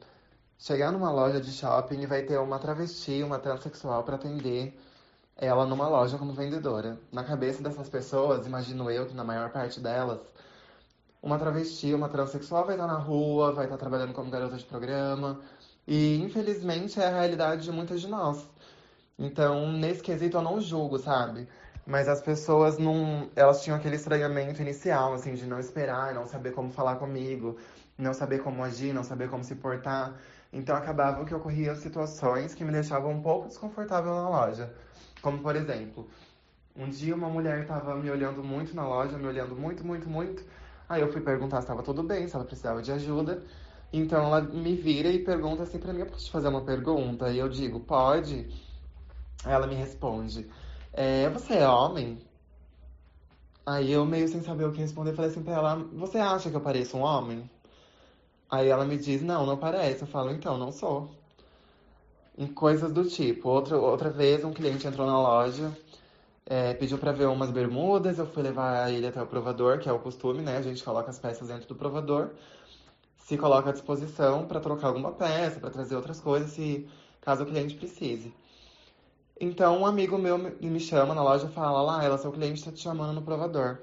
[0.57, 4.77] chegar numa loja de shopping e vai ter uma travesti, uma transexual para atender
[5.35, 6.99] ela numa loja como vendedora.
[7.11, 10.19] Na cabeça dessas pessoas, imagino eu que na maior parte delas,
[11.21, 15.39] uma travesti, uma transexual vai estar na rua, vai estar trabalhando como garota de programa.
[15.87, 18.45] E infelizmente é a realidade de muitas de nós.
[19.17, 21.47] Então, nesse quesito eu não julgo, sabe?
[21.85, 23.29] Mas as pessoas não.
[23.35, 27.57] Elas tinham aquele estranhamento inicial, assim, de não esperar, não saber como falar comigo,
[27.97, 30.13] não saber como agir, não saber como se portar.
[30.51, 34.73] Então acabavam que ocorriam situações que me deixavam um pouco desconfortável na loja.
[35.21, 36.07] Como por exemplo,
[36.75, 40.43] um dia uma mulher estava me olhando muito na loja, me olhando muito, muito, muito.
[40.87, 43.43] Aí eu fui perguntar se estava tudo bem, se ela precisava de ajuda.
[43.91, 47.29] Então ela me vira e pergunta assim para mim: eu posso te fazer uma pergunta?
[47.29, 48.47] E eu digo: pode.
[49.45, 50.47] Ela me responde:
[50.93, 52.19] é, você é homem?
[53.65, 56.55] Aí eu, meio sem saber o que responder, falei assim pra ela: você acha que
[56.55, 57.49] eu pareço um homem?
[58.49, 60.01] Aí ela me diz: não, não parece.
[60.01, 61.09] Eu falo: então, não sou.
[62.37, 63.49] Em coisas do tipo.
[63.49, 65.71] Outra, outra vez, um cliente entrou na loja
[66.49, 69.91] é, pediu para ver umas bermudas, eu fui levar ele até o provador, que é
[69.91, 70.57] o costume, né?
[70.57, 72.29] A gente coloca as peças dentro do provador,
[73.17, 76.87] se coloca à disposição para trocar alguma peça, para trazer outras coisas, se
[77.19, 78.33] caso o cliente precise.
[79.39, 82.71] Então, um amigo meu me chama na loja e fala: lá, ela, seu cliente está
[82.71, 83.79] te chamando no provador.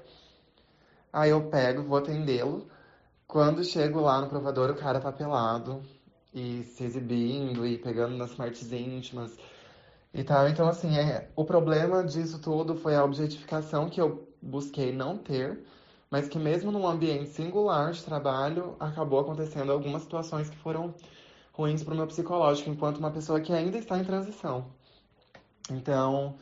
[1.13, 2.67] Aí eu pego, vou atendê-lo.
[3.27, 5.81] Quando chego lá no provador, o cara tá pelado
[6.33, 9.35] e se exibindo e pegando nas partes íntimas
[10.13, 10.47] e tal.
[10.47, 15.59] Então, assim, é, o problema disso tudo foi a objetificação que eu busquei não ter,
[16.09, 20.93] mas que mesmo num ambiente singular de trabalho, acabou acontecendo algumas situações que foram
[21.51, 24.67] ruins para o meu psicológico, enquanto uma pessoa que ainda está em transição.
[25.71, 26.35] Então,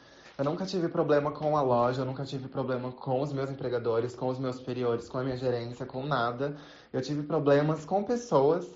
[0.43, 4.13] eu nunca tive problema com a loja, eu nunca tive problema com os meus empregadores,
[4.13, 6.57] com os meus superiores, com a minha gerência, com nada.
[6.91, 8.67] Eu tive problemas com pessoas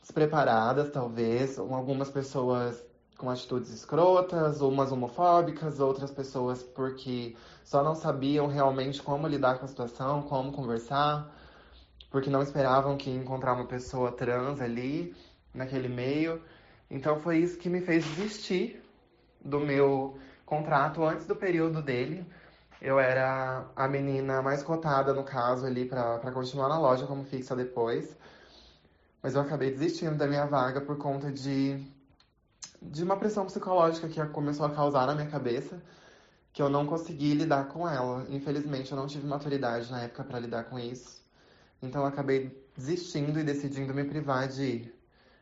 [0.00, 2.82] despreparadas, talvez, algumas pessoas
[3.18, 9.66] com atitudes escrotas, umas homofóbicas, outras pessoas porque só não sabiam realmente como lidar com
[9.66, 11.30] a situação, como conversar,
[12.10, 15.14] porque não esperavam que encontrar uma pessoa trans ali
[15.52, 16.40] naquele meio.
[16.90, 18.82] Então foi isso que me fez desistir
[19.44, 22.26] do meu contrato antes do período dele.
[22.80, 27.54] Eu era a menina mais cotada no caso ali para continuar na loja como fixa
[27.54, 28.16] depois.
[29.22, 31.84] Mas eu acabei desistindo da minha vaga por conta de
[32.80, 35.82] de uma pressão psicológica que começou a causar na minha cabeça,
[36.52, 38.26] que eu não consegui lidar com ela.
[38.28, 41.22] Infelizmente, eu não tive maturidade na época para lidar com isso.
[41.82, 44.92] Então, eu acabei desistindo e decidindo me privar de,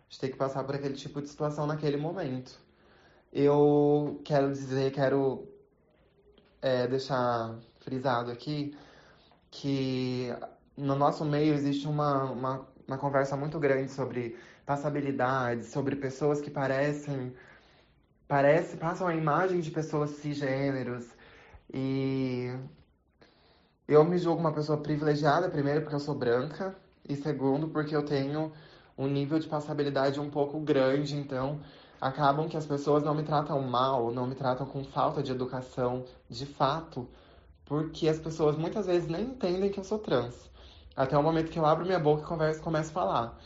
[0.08, 2.58] de ter que passar por aquele tipo de situação naquele momento.
[3.34, 5.48] Eu quero dizer, quero
[6.62, 8.76] é, deixar frisado aqui
[9.50, 10.28] que
[10.76, 16.48] no nosso meio existe uma, uma, uma conversa muito grande sobre passabilidade, sobre pessoas que
[16.48, 17.34] parecem,
[18.28, 21.04] parece, passam a imagem de pessoas cisgêneros.
[21.72, 22.56] E
[23.88, 26.72] eu me julgo uma pessoa privilegiada, primeiro porque eu sou branca,
[27.08, 28.52] e segundo porque eu tenho
[28.96, 31.60] um nível de passabilidade um pouco grande, então
[32.06, 36.04] acabam que as pessoas não me tratam mal, não me tratam com falta de educação
[36.28, 37.08] de fato,
[37.64, 40.50] porque as pessoas muitas vezes nem entendem que eu sou trans.
[40.96, 43.38] Até o momento que eu abro minha boca e converso, começo a falar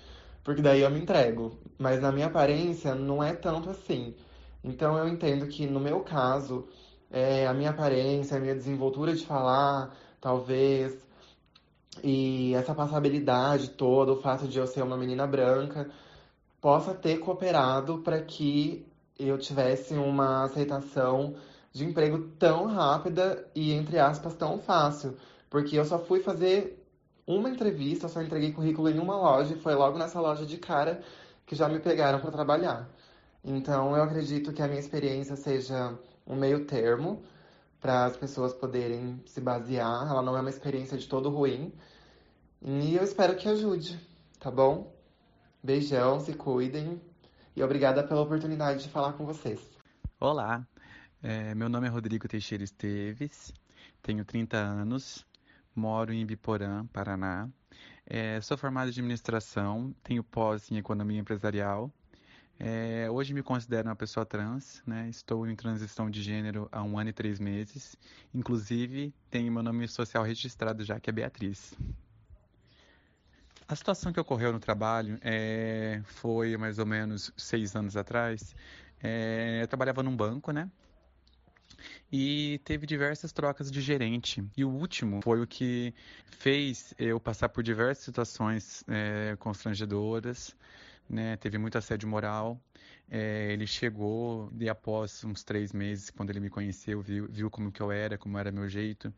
[0.49, 1.53] porque daí eu me entrego.
[1.79, 4.15] Mas na minha aparência não é tanto assim.
[4.65, 6.67] Então eu entendo que no meu caso,
[7.11, 10.97] é, a minha aparência, a minha desenvoltura de falar, talvez,
[12.03, 15.91] e essa passabilidade toda, o fato de eu ser uma menina branca,
[16.61, 18.87] possa ter cooperado para que
[19.19, 21.35] eu tivesse uma aceitação
[21.73, 25.17] de emprego tão rápida e, entre aspas, tão fácil.
[25.51, 26.85] Porque eu só fui fazer
[27.27, 30.57] uma entrevista, eu só entreguei currículo em uma loja e foi logo nessa loja de
[30.57, 31.03] cara
[31.47, 32.89] que já me pegaram para trabalhar.
[33.45, 35.95] Então eu acredito que a minha experiência seja
[36.27, 37.23] um meio termo
[37.81, 40.09] para as pessoas poderem se basear.
[40.09, 41.73] Ela não é uma experiência de todo ruim.
[42.61, 43.99] E eu espero que ajude,
[44.41, 44.93] tá bom?
[45.63, 47.01] Beijão, se cuidem.
[47.57, 49.61] E obrigada pela oportunidade de falar com vocês.
[50.21, 50.67] Olá,
[51.21, 53.53] É, meu nome é Rodrigo Teixeira Esteves,
[54.01, 55.27] tenho 30 anos,
[55.75, 57.49] moro em Biporã, Paraná.
[58.07, 61.93] É, sou formado em administração, tenho pós em economia empresarial.
[62.61, 65.09] É, hoje me considero uma pessoa trans, né?
[65.09, 67.97] estou em transição de gênero há um ano e três meses.
[68.33, 71.77] Inclusive, tenho meu nome social registrado já, que é Beatriz.
[73.69, 78.57] A situação que ocorreu no trabalho é, foi mais ou menos seis anos atrás.
[79.03, 80.71] É, eu trabalhava num banco, né?
[82.11, 84.43] e teve diversas trocas de gerente.
[84.57, 85.95] E o último foi o que
[86.27, 90.55] fez eu passar por diversas situações é, constrangedoras,
[91.09, 91.37] né?
[91.37, 92.61] Teve muito assédio moral.
[93.11, 97.73] É, ele chegou e após uns três meses, quando ele me conheceu, viu, viu como
[97.73, 99.13] que eu era, como era meu jeito.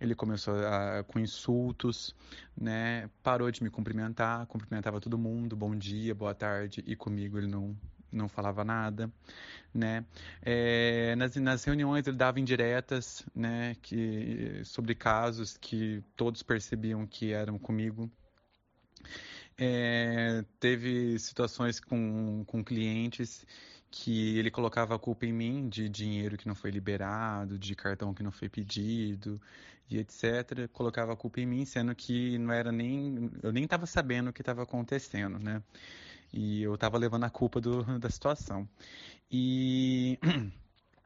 [0.00, 2.14] Ele começou a, com insultos,
[2.56, 3.08] né?
[3.22, 7.76] Parou de me cumprimentar, cumprimentava todo mundo, bom dia, boa tarde, e comigo ele não
[8.12, 9.10] não falava nada,
[9.72, 10.04] né?
[10.42, 13.74] É, nas, nas reuniões ele dava indiretas, né?
[13.80, 18.10] Que, sobre casos que todos percebiam que eram comigo.
[19.58, 23.46] É, teve situações com, com clientes
[23.90, 28.14] que ele colocava a culpa em mim de dinheiro que não foi liberado, de cartão
[28.14, 29.40] que não foi pedido
[29.90, 30.68] e etc.
[30.72, 34.32] Colocava a culpa em mim, sendo que não era nem eu nem estava sabendo o
[34.32, 35.62] que estava acontecendo, né?
[36.32, 38.66] E eu estava levando a culpa do, da situação.
[39.30, 40.18] E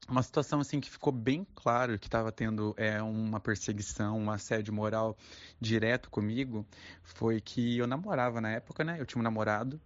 [0.09, 4.73] uma situação assim que ficou bem claro que estava tendo é, uma perseguição, um assédio
[4.73, 5.17] moral
[5.61, 6.67] direto comigo,
[7.03, 9.01] foi que eu namorava na época, né?
[9.01, 9.81] Eu tinha um namorado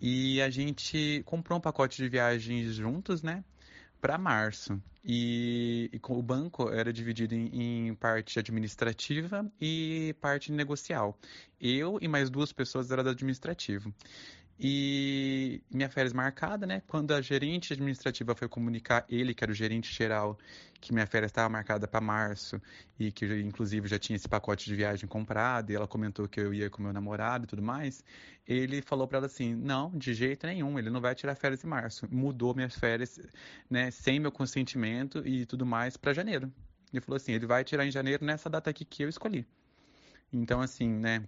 [0.00, 3.44] e a gente comprou um pacote de viagens juntos, né?
[4.00, 4.80] Para março.
[5.04, 11.18] E, e, o banco era dividido em, em, parte administrativa e parte negocial.
[11.60, 13.94] Eu e mais duas pessoas eram do administrativo.
[14.62, 16.82] E minha férias marcada, né?
[16.86, 20.38] Quando a gerente administrativa foi comunicar, ele, que era o gerente geral,
[20.78, 22.60] que minha férias estava marcada para março
[22.98, 26.52] e que inclusive já tinha esse pacote de viagem comprado, e ela comentou que eu
[26.52, 28.04] ia com meu namorado e tudo mais,
[28.46, 31.66] ele falou para ela assim: "Não, de jeito nenhum, ele não vai tirar férias em
[31.66, 32.06] março".
[32.10, 33.18] Mudou minhas férias,
[33.70, 36.52] né, sem meu consentimento e tudo mais para janeiro.
[36.92, 39.46] Ele falou assim: "Ele vai tirar em janeiro nessa data aqui que eu escolhi".
[40.32, 41.26] Então assim, né,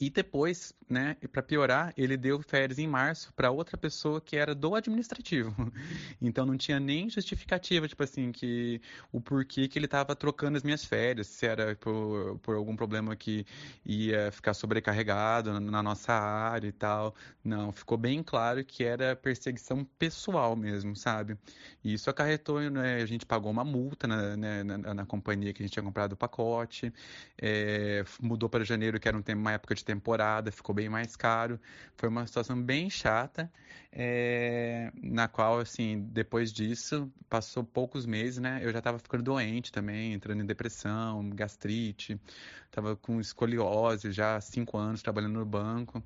[0.00, 4.54] e depois, né, para piorar, ele deu férias em março para outra pessoa que era
[4.54, 5.54] do administrativo.
[6.20, 8.80] Então não tinha nem justificativa, tipo assim, que
[9.12, 13.14] o porquê que ele estava trocando as minhas férias, se era por, por algum problema
[13.16, 13.46] que
[13.84, 17.14] ia ficar sobrecarregado na, na nossa área e tal.
[17.44, 21.36] Não, ficou bem claro que era perseguição pessoal mesmo, sabe?
[21.82, 25.62] E isso acarretou, né, a gente pagou uma multa na, né, na, na companhia que
[25.62, 26.92] a gente tinha comprado o pacote,
[27.40, 31.60] é, mudou para janeiro, que era um, uma época de temporada, ficou bem mais caro.
[31.96, 33.50] Foi uma situação bem chata,
[33.92, 38.60] é, na qual, assim, depois disso, passou poucos meses, né?
[38.62, 42.20] Eu já estava ficando doente também, entrando em depressão, gastrite,
[42.66, 46.02] estava com escoliose já há cinco anos trabalhando no banco,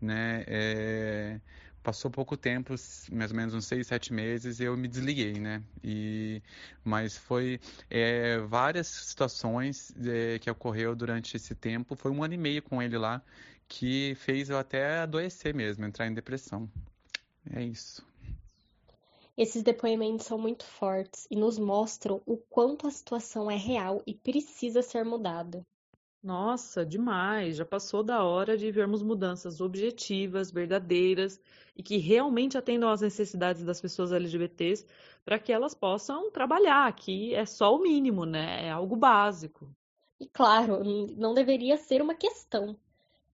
[0.00, 0.44] né?
[0.46, 1.40] É,
[1.84, 2.74] passou pouco tempo,
[3.12, 5.62] mais ou menos uns seis, sete meses, eu me desliguei, né?
[5.82, 6.42] E,
[6.82, 7.60] mas foi
[7.90, 11.94] é, várias situações é, que ocorreu durante esse tempo.
[11.94, 13.22] Foi um ano e meio com ele lá
[13.68, 16.68] que fez eu até adoecer mesmo, entrar em depressão.
[17.54, 18.04] É isso.
[19.36, 24.14] Esses depoimentos são muito fortes e nos mostram o quanto a situação é real e
[24.14, 25.66] precisa ser mudada.
[26.24, 27.54] Nossa, demais!
[27.56, 31.38] Já passou da hora de vermos mudanças objetivas, verdadeiras
[31.76, 34.86] e que realmente atendam às necessidades das pessoas LGBTs
[35.22, 38.66] para que elas possam trabalhar, que é só o mínimo, né?
[38.66, 39.70] É algo básico.
[40.18, 40.82] E claro,
[41.16, 42.74] não deveria ser uma questão.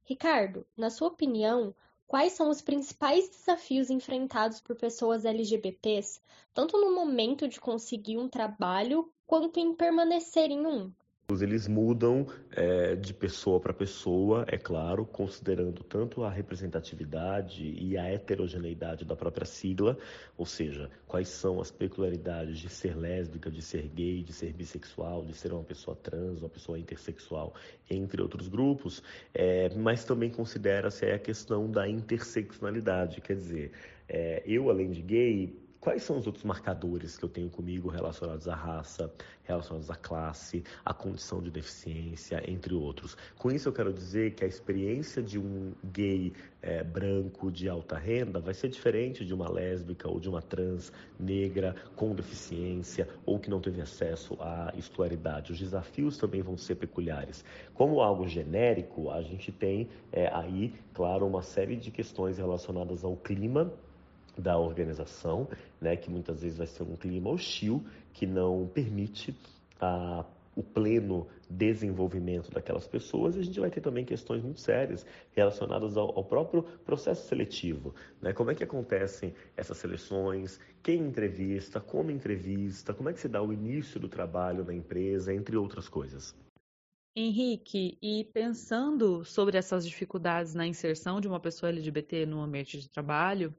[0.03, 1.73] Ricardo, na sua opinião,
[2.09, 6.21] quais são os principais desafios enfrentados por pessoas LGBTs,
[6.53, 10.93] tanto no momento de conseguir um trabalho quanto em permanecer em um?
[11.39, 18.05] Eles mudam é, de pessoa para pessoa, é claro, considerando tanto a representatividade e a
[18.11, 19.97] heterogeneidade da própria sigla,
[20.37, 25.25] ou seja, quais são as peculiaridades de ser lésbica, de ser gay, de ser bissexual,
[25.25, 27.55] de ser uma pessoa trans, uma pessoa intersexual,
[27.89, 29.01] entre outros grupos,
[29.33, 33.71] é, mas também considera-se a questão da interseccionalidade, quer dizer,
[34.09, 38.47] é, eu, além de gay, Quais são os outros marcadores que eu tenho comigo relacionados
[38.47, 39.11] à raça,
[39.45, 43.17] relacionados à classe, à condição de deficiência, entre outros?
[43.39, 47.97] Com isso, eu quero dizer que a experiência de um gay é, branco de alta
[47.97, 53.39] renda vai ser diferente de uma lésbica ou de uma trans negra com deficiência ou
[53.39, 55.51] que não teve acesso à escolaridade.
[55.51, 57.43] Os desafios também vão ser peculiares.
[57.73, 63.17] Como algo genérico, a gente tem é, aí, claro, uma série de questões relacionadas ao
[63.17, 63.73] clima
[64.41, 65.49] da organização,
[65.81, 69.35] né, que muitas vezes vai ser um clima hostil que não permite
[69.81, 70.25] a
[70.55, 75.97] o pleno desenvolvimento daquelas pessoas e a gente vai ter também questões muito sérias relacionadas
[75.97, 77.95] ao, ao próprio processo seletivo.
[78.21, 78.33] Né?
[78.33, 83.43] Como é que acontecem essas seleções, quem entrevista, como entrevista, como é que se dá
[83.43, 86.35] o início do trabalho na empresa, entre outras coisas.
[87.17, 92.89] Henrique, e pensando sobre essas dificuldades na inserção de uma pessoa LGBT no ambiente de
[92.89, 93.53] trabalho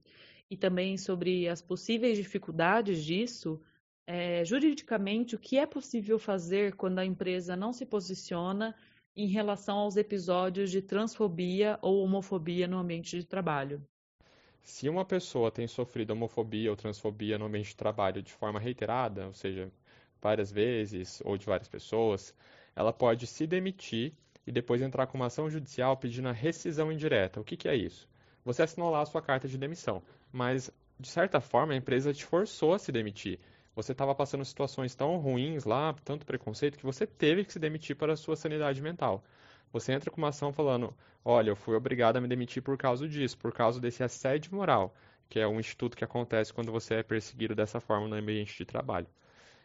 [0.52, 3.58] e também sobre as possíveis dificuldades disso,
[4.06, 8.76] é, juridicamente, o que é possível fazer quando a empresa não se posiciona
[9.16, 13.82] em relação aos episódios de transfobia ou homofobia no ambiente de trabalho?
[14.62, 19.28] Se uma pessoa tem sofrido homofobia ou transfobia no ambiente de trabalho de forma reiterada,
[19.28, 19.72] ou seja,
[20.22, 22.36] várias vezes ou de várias pessoas,
[22.76, 24.14] ela pode se demitir
[24.46, 27.40] e depois entrar com uma ação judicial pedindo a rescisão indireta.
[27.40, 28.11] O que, que é isso?
[28.44, 32.26] Você assinou lá a sua carta de demissão, mas de certa forma a empresa te
[32.26, 33.40] forçou a se demitir
[33.74, 37.96] você estava passando situações tão ruins lá, tanto preconceito, que você teve que se demitir
[37.96, 39.24] para a sua sanidade mental.
[39.72, 43.08] Você entra com uma ação falando: olha, eu fui obrigado a me demitir por causa
[43.08, 44.94] disso, por causa desse assédio moral,
[45.30, 48.66] que é um instituto que acontece quando você é perseguido dessa forma no ambiente de
[48.66, 49.08] trabalho.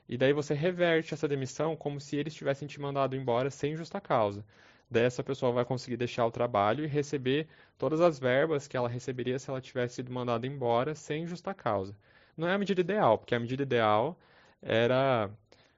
[0.09, 4.01] E daí você reverte essa demissão como se eles tivessem te mandado embora sem justa
[4.01, 4.45] causa.
[4.91, 8.89] Daí essa pessoa vai conseguir deixar o trabalho e receber todas as verbas que ela
[8.89, 11.97] receberia se ela tivesse sido mandada embora sem justa causa
[12.37, 14.19] não é a medida ideal, porque a medida ideal
[14.63, 15.31] era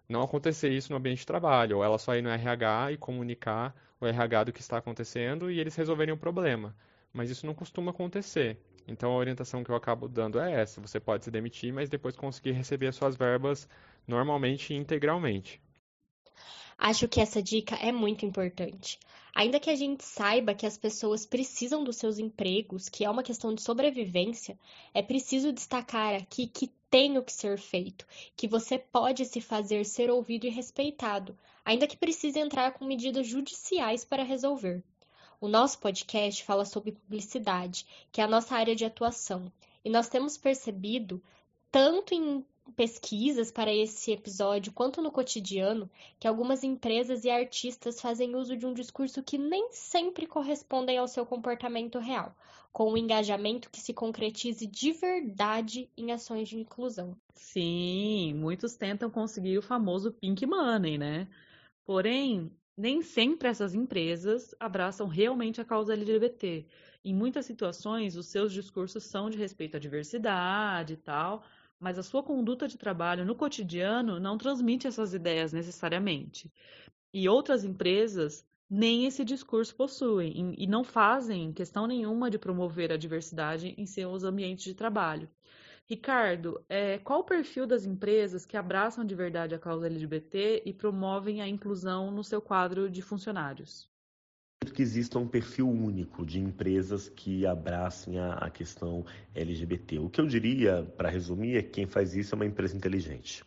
[0.09, 3.75] não acontecer isso no ambiente de trabalho, ou ela só ir no RH e comunicar
[4.01, 6.75] o RH do que está acontecendo e eles resolverem o problema.
[7.13, 8.59] Mas isso não costuma acontecer.
[8.87, 12.17] Então a orientação que eu acabo dando é essa: você pode se demitir, mas depois
[12.17, 13.69] conseguir receber as suas verbas
[14.07, 15.61] normalmente e integralmente.
[16.79, 19.01] Acho que essa dica é muito importante.
[19.35, 23.23] Ainda que a gente saiba que as pessoas precisam dos seus empregos, que é uma
[23.25, 24.57] questão de sobrevivência,
[24.95, 28.07] é preciso destacar aqui que tem o que ser feito,
[28.37, 33.27] que você pode se fazer ser ouvido e respeitado, ainda que precise entrar com medidas
[33.27, 34.83] judiciais para resolver.
[35.41, 39.53] O nosso podcast fala sobre publicidade, que é a nossa área de atuação,
[39.85, 41.23] e nós temos percebido,
[41.71, 42.45] tanto em
[42.77, 48.67] pesquisas para esse episódio, quanto no cotidiano, que algumas empresas e artistas fazem uso de
[48.67, 52.35] um discurso que nem sempre correspondem ao seu comportamento real,
[52.73, 57.17] com um engajamento que se concretize de verdade em ações de inclusão.
[57.35, 61.29] Sim, muitos tentam conseguir o famoso pink money, né?
[61.85, 66.67] Porém, nem sempre essas empresas abraçam realmente a causa LGBT.
[67.05, 71.43] Em muitas situações, os seus discursos são de respeito à diversidade e tal,
[71.81, 76.53] mas a sua conduta de trabalho no cotidiano não transmite essas ideias necessariamente.
[77.13, 82.97] E outras empresas nem esse discurso possuem e não fazem questão nenhuma de promover a
[82.97, 85.29] diversidade em seus ambientes de trabalho.
[85.87, 90.73] Ricardo, é, qual o perfil das empresas que abraçam de verdade a causa LGBT e
[90.75, 93.91] promovem a inclusão no seu quadro de funcionários?
[94.79, 99.05] Que exista um perfil único de empresas que abracem a, a questão
[99.35, 99.99] LGBT.
[99.99, 103.45] O que eu diria, para resumir, é que quem faz isso é uma empresa inteligente.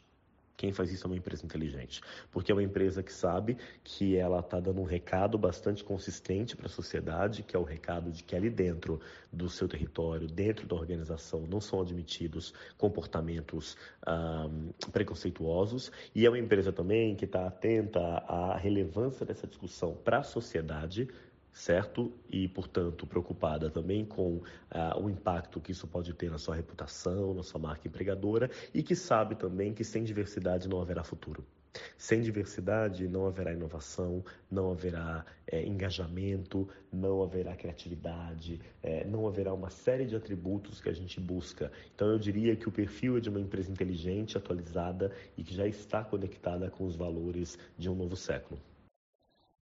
[0.61, 4.41] Quem faz isso é uma empresa inteligente, porque é uma empresa que sabe que ela
[4.41, 8.35] está dando um recado bastante consistente para a sociedade, que é o recado de que
[8.35, 9.01] ali dentro
[9.33, 13.75] do seu território, dentro da organização, não são admitidos comportamentos
[14.91, 20.23] preconceituosos, e é uma empresa também que está atenta à relevância dessa discussão para a
[20.23, 21.09] sociedade,
[21.53, 22.11] certo?
[22.29, 24.43] E, portanto, preocupada também com uh,
[25.01, 28.95] o impacto que isso pode ter na sua reputação, na sua marca empregadora e que
[28.95, 31.45] sabe também que sem diversidade não haverá futuro.
[31.97, 39.53] Sem diversidade não haverá inovação, não haverá é, engajamento, não haverá criatividade, é, não haverá
[39.53, 41.71] uma série de atributos que a gente busca.
[41.95, 45.65] Então eu diria que o perfil é de uma empresa inteligente, atualizada e que já
[45.65, 48.59] está conectada com os valores de um novo século.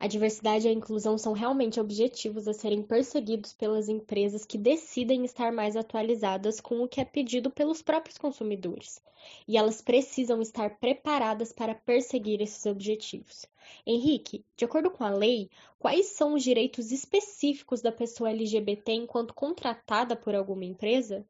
[0.02, 5.26] A diversidade e a inclusão são realmente objetivos a serem perseguidos pelas empresas que decidem
[5.26, 9.04] estar mais atualizadas com o que é pedido pelos próprios consumidores.
[9.46, 13.46] E elas precisam estar preparadas para perseguir esses objetivos.
[13.86, 19.34] Henrique, de acordo com a lei, quais são os direitos específicos da pessoa LGBT enquanto
[19.34, 21.26] contratada por alguma empresa?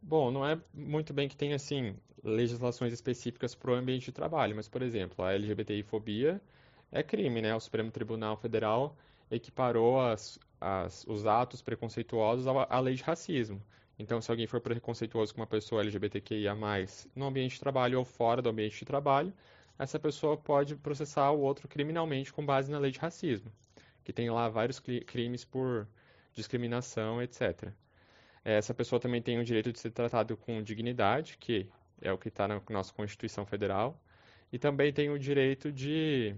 [0.00, 4.54] Bom, não é muito bem que tenha assim legislações específicas para o ambiente de trabalho,
[4.54, 6.40] mas por exemplo, a LGBTI-fobia
[6.98, 7.54] é crime, né?
[7.54, 8.96] O Supremo Tribunal Federal
[9.30, 13.62] equiparou as, as, os atos preconceituosos à, à lei de racismo.
[13.98, 16.54] Então, se alguém for preconceituoso com uma pessoa LGBTQIA+,
[17.14, 19.32] no ambiente de trabalho ou fora do ambiente de trabalho,
[19.78, 23.52] essa pessoa pode processar o outro criminalmente com base na lei de racismo,
[24.04, 25.86] que tem lá vários crimes por
[26.34, 27.70] discriminação, etc.
[28.44, 31.68] Essa pessoa também tem o direito de ser tratado com dignidade, que
[32.00, 34.00] é o que está na nossa Constituição Federal,
[34.52, 36.36] e também tem o direito de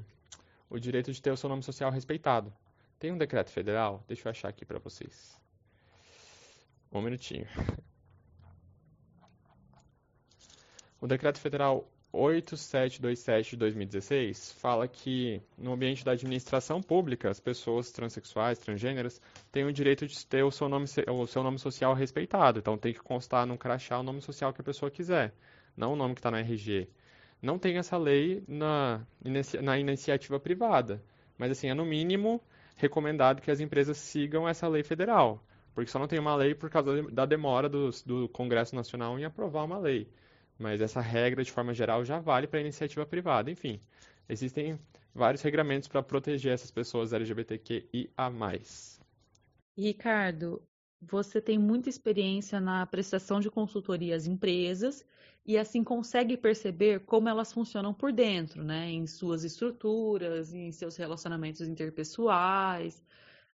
[0.70, 2.52] o direito de ter o seu nome social respeitado.
[2.98, 5.38] Tem um decreto federal, deixa eu achar aqui para vocês.
[6.92, 7.46] Um minutinho.
[11.00, 17.92] O decreto federal 8727 de 2016 fala que no ambiente da administração pública, as pessoas
[17.92, 19.20] transexuais, transgêneras,
[19.52, 22.58] têm o direito de ter o seu nome, o seu nome social respeitado.
[22.58, 25.34] Então tem que constar no crachá o nome social que a pessoa quiser,
[25.76, 26.88] não o nome que está no RG.
[27.40, 29.06] Não tem essa lei na,
[29.62, 31.02] na iniciativa privada,
[31.36, 32.42] mas assim, é no mínimo
[32.76, 36.68] recomendado que as empresas sigam essa lei federal, porque só não tem uma lei por
[36.68, 40.08] causa da demora do, do Congresso Nacional em aprovar uma lei.
[40.58, 43.50] Mas essa regra, de forma geral, já vale para a iniciativa privada.
[43.50, 43.80] Enfim,
[44.28, 44.78] existem
[45.14, 48.10] vários regramentos para proteger essas pessoas LGBTQIA.
[49.76, 50.60] Ricardo,
[51.00, 55.04] você tem muita experiência na prestação de consultoria às empresas
[55.46, 58.90] e assim consegue perceber como elas funcionam por dentro, né?
[58.90, 63.02] Em suas estruturas, em seus relacionamentos interpessoais.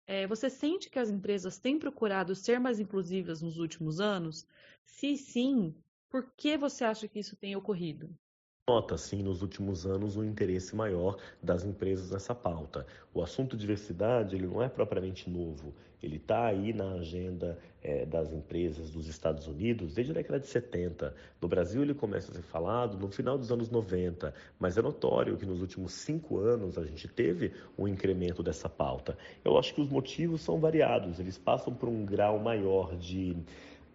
[0.07, 4.47] É, você sente que as empresas têm procurado ser mais inclusivas nos últimos anos?
[4.85, 5.75] Se sim,
[6.09, 8.17] por que você acha que isso tem ocorrido?
[8.67, 12.87] Nota, sim, nos últimos anos, um interesse maior das empresas nessa pauta.
[13.13, 18.33] O assunto diversidade ele não é propriamente novo, ele está aí na agenda é, das
[18.33, 21.15] empresas dos Estados Unidos desde a década de 70.
[21.43, 25.37] No Brasil, ele começa a ser falado no final dos anos 90, mas é notório
[25.37, 29.19] que nos últimos cinco anos a gente teve um incremento dessa pauta.
[29.45, 33.37] Eu acho que os motivos são variados, eles passam por um grau maior de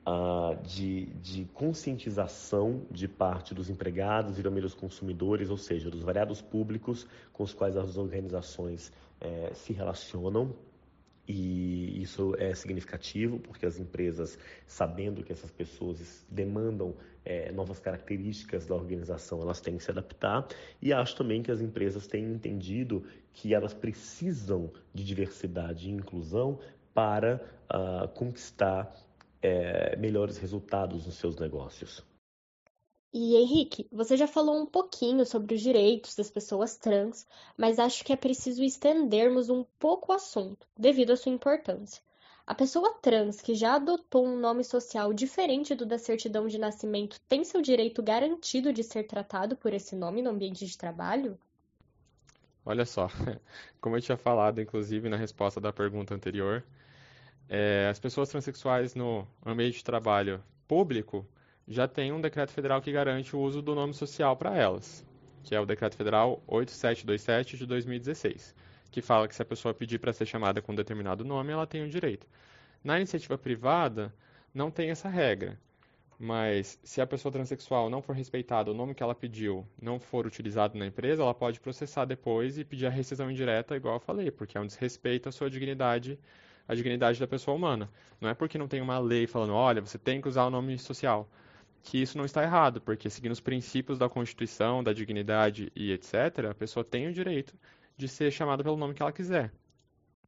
[0.09, 6.01] uh, de, de, conscientização de parte dos empregados e também dos consumidores, ou seja, dos
[6.01, 8.91] variados públicos com os quais as organizações
[9.21, 10.55] eh, se relacionam.
[11.27, 14.35] E isso é significativo porque as empresas,
[14.65, 20.47] sabendo que essas pessoas demandam é, novas características da organização, elas têm que se adaptar.
[20.81, 26.57] E acho também que as empresas têm entendido que elas precisam de diversidade e inclusão
[26.95, 27.39] para
[27.69, 28.91] uh, conquistar
[29.41, 32.03] é, melhores resultados nos seus negócios.
[33.11, 37.25] E Henrique, você já falou um pouquinho sobre os direitos das pessoas trans,
[37.57, 42.03] mas acho que é preciso estendermos um pouco o assunto, devido à sua importância.
[42.45, 47.19] A pessoa trans que já adotou um nome social diferente do da certidão de nascimento
[47.27, 51.37] tem seu direito garantido de ser tratado por esse nome no ambiente de trabalho?
[52.65, 53.07] Olha só,
[53.81, 56.63] como eu tinha falado, inclusive, na resposta da pergunta anterior,
[57.49, 61.25] é, as pessoas transexuais no ambiente de trabalho público
[61.67, 65.03] já tem um decreto federal que garante o uso do nome social para elas,
[65.43, 68.55] que é o decreto federal 8727 de 2016,
[68.91, 71.65] que fala que se a pessoa pedir para ser chamada com um determinado nome, ela
[71.65, 72.27] tem o direito.
[72.83, 74.13] Na iniciativa privada,
[74.53, 75.59] não tem essa regra.
[76.21, 80.27] Mas se a pessoa transexual não for respeitada, o nome que ela pediu não for
[80.27, 84.29] utilizado na empresa, ela pode processar depois e pedir a rescisão indireta, igual eu falei,
[84.29, 86.19] porque é um desrespeito à sua dignidade
[86.69, 87.89] a dignidade da pessoa humana.
[88.21, 90.77] Não é porque não tem uma lei falando, olha, você tem que usar o nome
[90.77, 91.27] social,
[91.81, 96.45] que isso não está errado, porque seguindo os princípios da Constituição, da dignidade e etc.,
[96.51, 97.57] a pessoa tem o direito
[97.97, 99.51] de ser chamada pelo nome que ela quiser.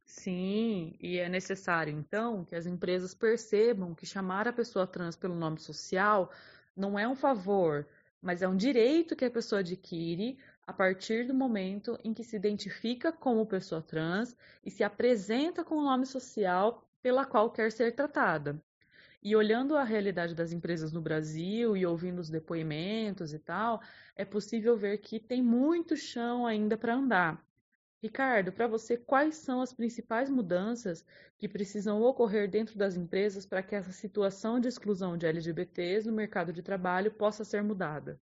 [0.04, 5.36] Sim, e é necessário, então, que as empresas percebam que chamar a pessoa trans pelo
[5.36, 6.28] nome social
[6.76, 7.86] não é um favor,
[8.20, 10.36] mas é um direito que a pessoa adquire
[10.66, 15.76] a partir do momento em que se identifica como pessoa trans e se apresenta com
[15.76, 18.62] o nome social pela qual quer ser tratada.
[19.22, 23.80] E olhando a realidade das empresas no Brasil e ouvindo os depoimentos e tal,
[24.16, 27.44] é possível ver que tem muito chão ainda para andar.
[28.02, 31.06] Ricardo, para você, quais são as principais mudanças
[31.38, 36.12] que precisam ocorrer dentro das empresas para que essa situação de exclusão de LGBTs no
[36.12, 38.20] mercado de trabalho possa ser mudada?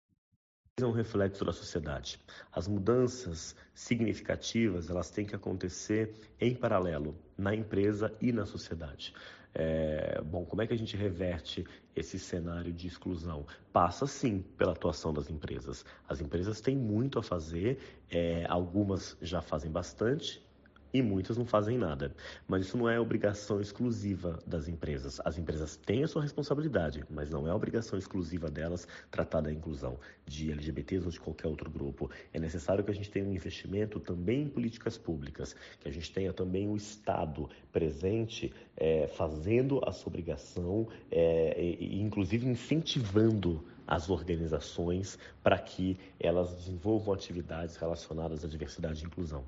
[0.84, 2.20] É um reflexo da sociedade.
[2.52, 9.14] As mudanças significativas elas têm que acontecer em paralelo na empresa e na sociedade.
[9.54, 11.66] É, bom, como é que a gente reverte
[11.96, 13.46] esse cenário de exclusão?
[13.72, 15.84] Passa sim pela atuação das empresas.
[16.08, 17.78] As empresas têm muito a fazer,
[18.10, 20.46] é, algumas já fazem bastante,
[20.92, 22.14] e muitas não fazem nada.
[22.46, 25.20] Mas isso não é obrigação exclusiva das empresas.
[25.24, 29.98] As empresas têm a sua responsabilidade, mas não é obrigação exclusiva delas tratar da inclusão
[30.26, 32.10] de LGBTs ou de qualquer outro grupo.
[32.32, 36.12] É necessário que a gente tenha um investimento também em políticas públicas, que a gente
[36.12, 44.10] tenha também o Estado presente é, fazendo a sua obrigação é, e, inclusive, incentivando as
[44.10, 49.44] organizações para que elas desenvolvam atividades relacionadas à diversidade e inclusão.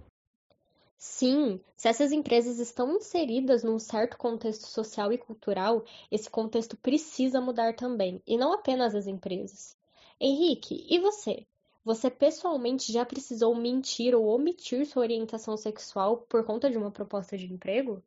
[1.03, 5.83] Sim, se essas empresas estão inseridas num certo contexto social e cultural,
[6.13, 9.79] esse contexto precisa mudar também, e não apenas as empresas.
[10.21, 11.47] Henrique, e você?
[11.87, 17.35] Você pessoalmente já precisou mentir ou omitir sua orientação sexual por conta de uma proposta
[17.35, 18.03] de emprego?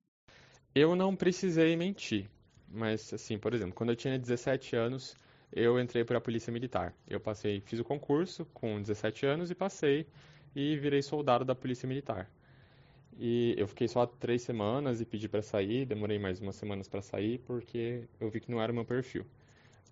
[0.75, 2.29] Eu não precisei mentir,
[2.67, 5.15] mas assim, por exemplo, quando eu tinha 17 anos,
[5.51, 6.93] eu entrei para a Polícia Militar.
[7.07, 10.05] Eu passei, fiz o concurso com 17 anos e passei
[10.55, 12.29] e virei soldado da Polícia Militar.
[13.17, 17.01] E eu fiquei só três semanas e pedi para sair, demorei mais umas semanas para
[17.01, 19.25] sair porque eu vi que não era o meu perfil.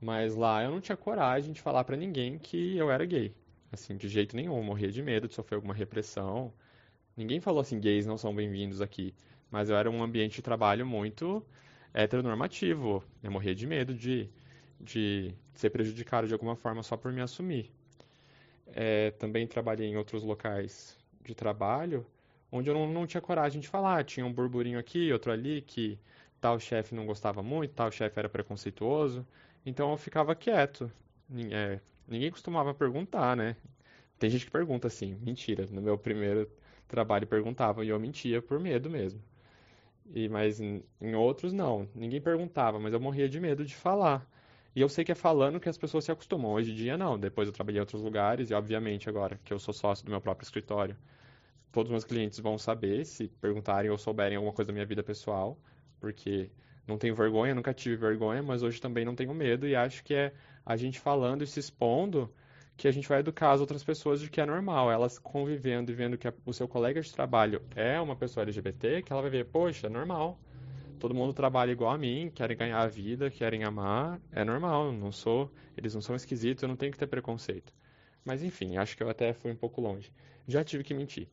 [0.02, 3.34] Mas lá eu não tinha coragem de falar para ninguém que eu era gay.
[3.72, 6.54] Assim, de jeito nenhum, eu morria de medo de sofrer alguma repressão.
[7.16, 9.14] Ninguém falou assim, gays não são bem-vindos aqui.
[9.52, 11.46] Mas eu era um ambiente de trabalho muito
[11.94, 13.04] heteronormativo.
[13.24, 14.30] Eu morria de medo de,
[14.80, 17.72] de ser prejudicado de alguma forma só por me assumir.
[18.74, 22.06] É, também trabalhei em outros locais de trabalho
[22.52, 24.04] onde eu não, não tinha coragem de falar.
[24.04, 26.00] Tinha um burburinho aqui, outro ali, que
[26.40, 29.26] tal chefe não gostava muito, tal chefe era preconceituoso.
[29.66, 30.92] Então eu ficava quieto.
[31.52, 33.56] É, ninguém costumava perguntar, né?
[34.20, 35.66] Tem gente que pergunta assim, mentira.
[35.72, 36.50] No meu primeiro
[36.88, 39.22] trabalho perguntavam e eu mentia por medo mesmo.
[40.14, 44.28] E mas em, em outros não, ninguém perguntava, mas eu morria de medo de falar.
[44.76, 46.52] E eu sei que é falando que as pessoas se acostumam.
[46.52, 47.20] Hoje em dia não.
[47.20, 50.22] Depois eu trabalhei em outros lugares e obviamente agora que eu sou sócio do meu
[50.22, 50.96] próprio escritório,
[51.72, 55.02] todos os meus clientes vão saber se perguntarem ou souberem alguma coisa da minha vida
[55.02, 55.58] pessoal,
[56.00, 56.50] porque
[56.88, 60.14] não tenho vergonha, nunca tive vergonha, mas hoje também não tenho medo e acho que
[60.14, 60.34] é
[60.66, 62.30] a gente falando e se expondo
[62.76, 65.96] que a gente vai educar as outras pessoas de que é normal, elas convivendo e
[65.96, 69.46] vendo que o seu colega de trabalho é uma pessoa LGBT, que ela vai ver,
[69.46, 70.40] poxa, é normal.
[71.00, 75.12] Todo mundo trabalha igual a mim, querem ganhar a vida, querem amar, é normal, não
[75.12, 77.74] sou, eles não são esquisitos, eu não tenho que ter preconceito.
[78.26, 80.12] Mas enfim, acho que eu até fui um pouco longe.
[80.48, 81.28] Já tive que mentir.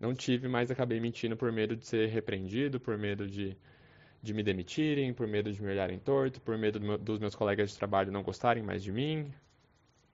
[0.00, 3.56] Não tive, mas acabei mentindo por medo de ser repreendido, por medo de
[4.22, 7.34] de me demitirem, por medo de me olharem torto, por medo do meu, dos meus
[7.34, 9.32] colegas de trabalho não gostarem mais de mim.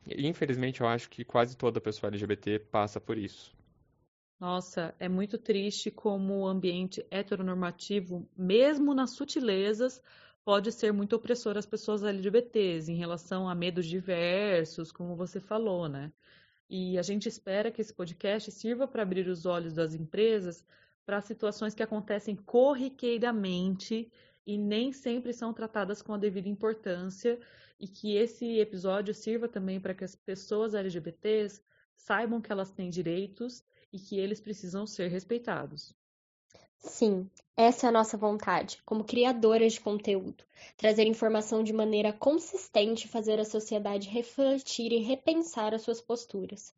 [0.06, 3.56] E, infelizmente, eu acho que quase toda pessoa LGBT passa por isso.
[4.38, 10.02] Nossa, é muito triste como o ambiente heteronormativo, mesmo nas sutilezas,
[10.44, 15.88] pode ser muito opressor às pessoas LGBTs em relação a medos diversos, como você falou,
[15.88, 16.12] né?
[16.74, 20.64] E a gente espera que esse podcast sirva para abrir os olhos das empresas
[21.04, 24.10] para situações que acontecem corriqueiramente
[24.46, 27.38] e nem sempre são tratadas com a devida importância
[27.78, 31.60] e que esse episódio sirva também para que as pessoas LGBTs
[31.94, 33.62] saibam que elas têm direitos
[33.92, 35.94] e que eles precisam ser respeitados.
[36.84, 40.42] Sim, essa é a nossa vontade, como criadoras de conteúdo,
[40.76, 46.74] trazer informação de maneira consistente e fazer a sociedade refletir e repensar as suas posturas.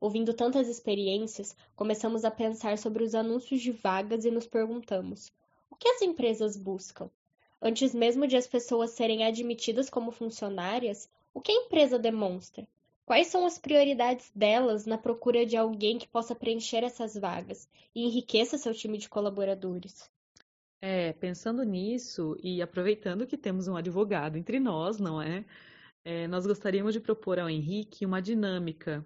[0.00, 5.32] Ouvindo tantas experiências, começamos a pensar sobre os anúncios de vagas e nos perguntamos:
[5.68, 7.10] o que as empresas buscam?
[7.60, 12.64] Antes mesmo de as pessoas serem admitidas como funcionárias, o que a empresa demonstra?
[13.08, 18.04] Quais são as prioridades delas na procura de alguém que possa preencher essas vagas e
[18.04, 20.10] enriqueça seu time de colaboradores?
[20.78, 25.46] É, pensando nisso e aproveitando que temos um advogado entre nós, não é?
[26.04, 29.02] é nós gostaríamos de propor ao Henrique uma dinâmica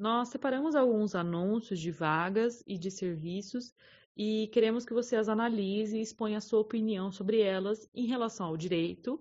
[0.00, 3.74] nós separamos alguns anúncios de vagas e de serviços
[4.16, 8.46] e queremos que você as analise e exponha a sua opinião sobre elas em relação
[8.46, 9.20] ao direito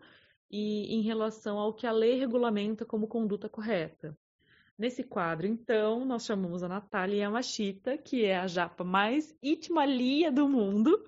[0.50, 4.18] e em relação ao que a lei regulamenta como conduta correta.
[4.78, 10.48] Nesse quadro, então, nós chamamos a Natália Yamashita, que é a japa mais itimalia do
[10.48, 11.06] mundo,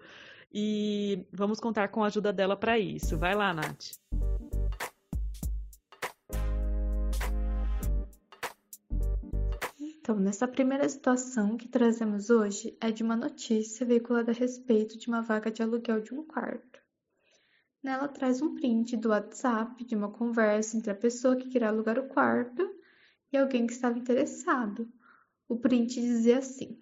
[0.54, 3.18] e vamos contar com a ajuda dela para isso.
[3.18, 3.92] Vai lá, Nath.
[9.80, 15.08] Então, nessa primeira situação que trazemos hoje é de uma notícia veiculada a respeito de
[15.08, 16.71] uma vaga de aluguel de um quarto.
[17.84, 21.98] Nela traz um print do WhatsApp de uma conversa entre a pessoa que queria alugar
[21.98, 22.62] o quarto
[23.34, 24.88] e alguém que estava interessado.
[25.50, 26.80] O print dizia assim: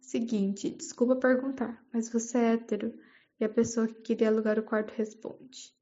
[0.00, 2.98] Seguinte, desculpa perguntar, mas você é hétero?
[3.38, 5.72] E a pessoa que queria alugar o quarto responde: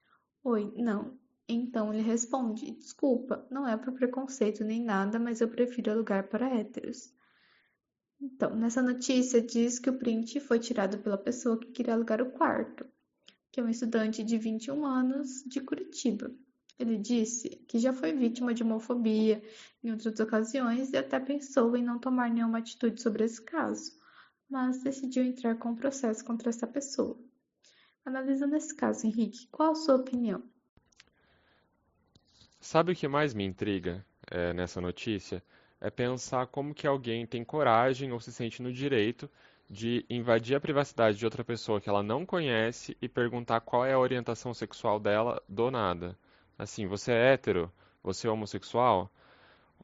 [0.45, 5.93] Oi, não, então ele responde: Desculpa, não é por preconceito nem nada, mas eu prefiro
[5.93, 7.11] alugar para héteros.
[8.21, 12.33] Então, nessa notícia diz que o print foi tirado pela pessoa que queria alugar o
[12.33, 12.85] quarto,
[13.59, 16.31] que é um estudante de 21 anos de Curitiba.
[16.79, 19.43] Ele disse que já foi vítima de homofobia
[19.83, 23.91] em outras ocasiões e até pensou em não tomar nenhuma atitude sobre esse caso,
[24.49, 27.19] mas decidiu entrar com um processo contra essa pessoa.
[28.05, 30.41] Analisando esse caso, Henrique, qual a sua opinião?
[32.61, 35.43] Sabe o que mais me intriga é, nessa notícia?
[35.81, 39.29] É pensar como que alguém tem coragem ou se sente no direito
[39.69, 43.93] de invadir a privacidade de outra pessoa que ela não conhece e perguntar qual é
[43.93, 46.17] a orientação sexual dela do nada.
[46.59, 47.71] Assim, você é hétero?
[48.03, 49.11] Você é homossexual?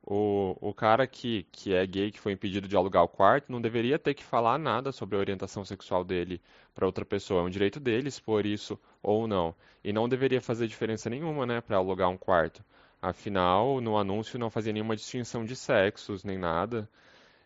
[0.06, 3.60] O, o cara que, que é gay, que foi impedido de alugar o quarto, não
[3.60, 6.40] deveria ter que falar nada sobre a orientação sexual dele
[6.74, 7.40] para outra pessoa.
[7.40, 9.54] É um direito dele expor isso ou não.
[9.82, 12.62] E não deveria fazer diferença nenhuma, né, para alugar um quarto.
[13.00, 16.88] Afinal, no anúncio não fazia nenhuma distinção de sexos nem nada.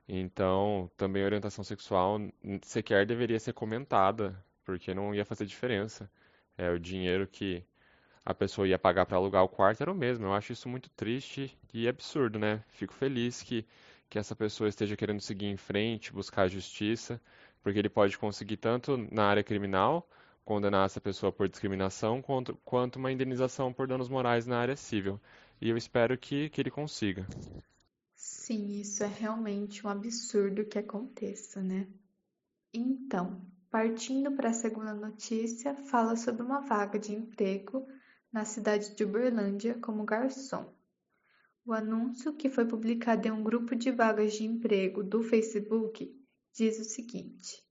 [0.08, 2.18] Então, também a orientação sexual
[2.62, 6.10] sequer deveria ser comentada, porque não ia fazer diferença.
[6.56, 7.62] É o dinheiro que
[8.24, 10.26] a pessoa ia pagar para alugar o quarto era o mesmo.
[10.26, 12.64] Eu acho isso muito triste e absurdo, né?
[12.70, 13.66] Fico feliz que,
[14.08, 17.20] que essa pessoa esteja querendo seguir em frente, buscar a justiça,
[17.62, 20.08] porque ele pode conseguir tanto na área criminal,
[20.44, 25.20] condenar essa pessoa por discriminação, quanto, quanto uma indenização por danos morais na área civil.
[25.60, 27.26] E eu espero que, que ele consiga.
[28.20, 31.86] Sim, isso é realmente um absurdo que aconteça, né?
[32.74, 37.86] Então, partindo para a segunda notícia, fala sobre uma vaga de emprego
[38.32, 40.74] na cidade de Uberlândia como garçom.
[41.64, 46.12] O anúncio, que foi publicado em um grupo de vagas de emprego do Facebook,
[46.52, 47.64] diz o seguinte: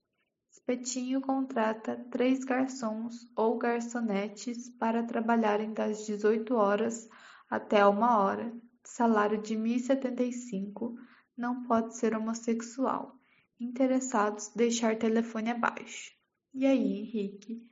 [0.50, 7.06] Espetinho contrata três garçons ou garçonetes para trabalharem das 18 horas
[7.50, 8.50] até uma hora,
[8.88, 10.94] salário de 1.075,
[11.36, 13.14] não pode ser homossexual.
[13.60, 16.12] Interessados, deixar telefone abaixo.
[16.54, 17.62] E aí, Henrique,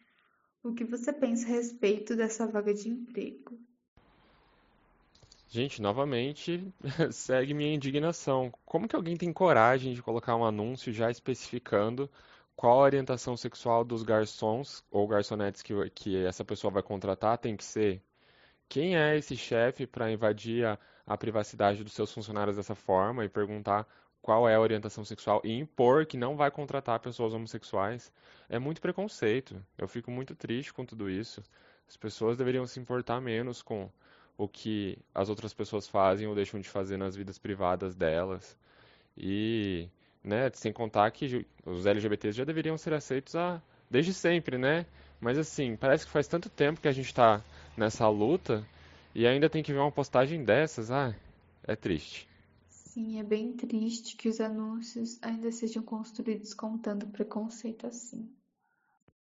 [0.62, 3.58] o que você pensa a respeito dessa vaga de emprego?
[5.48, 6.72] Gente, novamente,
[7.10, 8.52] segue minha indignação.
[8.64, 12.10] Como que alguém tem coragem de colocar um anúncio já especificando
[12.54, 17.56] qual a orientação sexual dos garçons ou garçonetes que, que essa pessoa vai contratar tem
[17.56, 18.02] que ser?
[18.68, 23.28] Quem é esse chefe para invadir a, a privacidade dos seus funcionários dessa forma e
[23.28, 23.86] perguntar
[24.20, 28.12] qual é a orientação sexual e impor que não vai contratar pessoas homossexuais
[28.48, 29.64] é muito preconceito.
[29.78, 31.42] Eu fico muito triste com tudo isso.
[31.88, 33.88] As pessoas deveriam se importar menos com
[34.36, 38.56] o que as outras pessoas fazem ou deixam de fazer nas vidas privadas delas.
[39.16, 39.88] E,
[40.22, 44.84] né, sem contar que os LGBTs já deveriam ser aceitos a, desde sempre, né?
[45.20, 47.40] Mas assim, parece que faz tanto tempo que a gente está
[47.76, 48.66] nessa luta
[49.14, 50.90] e ainda tem que ver uma postagem dessas.
[50.90, 51.14] Ah,
[51.64, 52.28] é triste.
[52.68, 58.30] Sim, é bem triste que os anúncios ainda sejam construídos contando preconceito assim.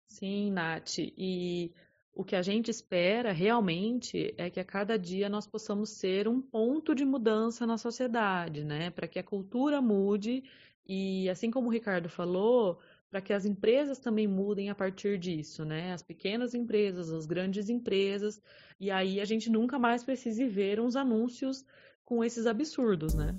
[0.08, 1.00] Sim, Nath.
[1.00, 1.72] E
[2.14, 6.42] o que a gente espera realmente é que a cada dia nós possamos ser um
[6.42, 8.90] ponto de mudança na sociedade, né?
[8.92, 10.44] Para que a cultura mude
[10.88, 12.80] e, assim como o Ricardo falou,
[13.14, 15.94] para que as empresas também mudem a partir disso, né?
[15.94, 18.42] As pequenas empresas, as grandes empresas,
[18.80, 21.64] e aí a gente nunca mais precise ver uns anúncios
[22.04, 23.38] com esses absurdos, né?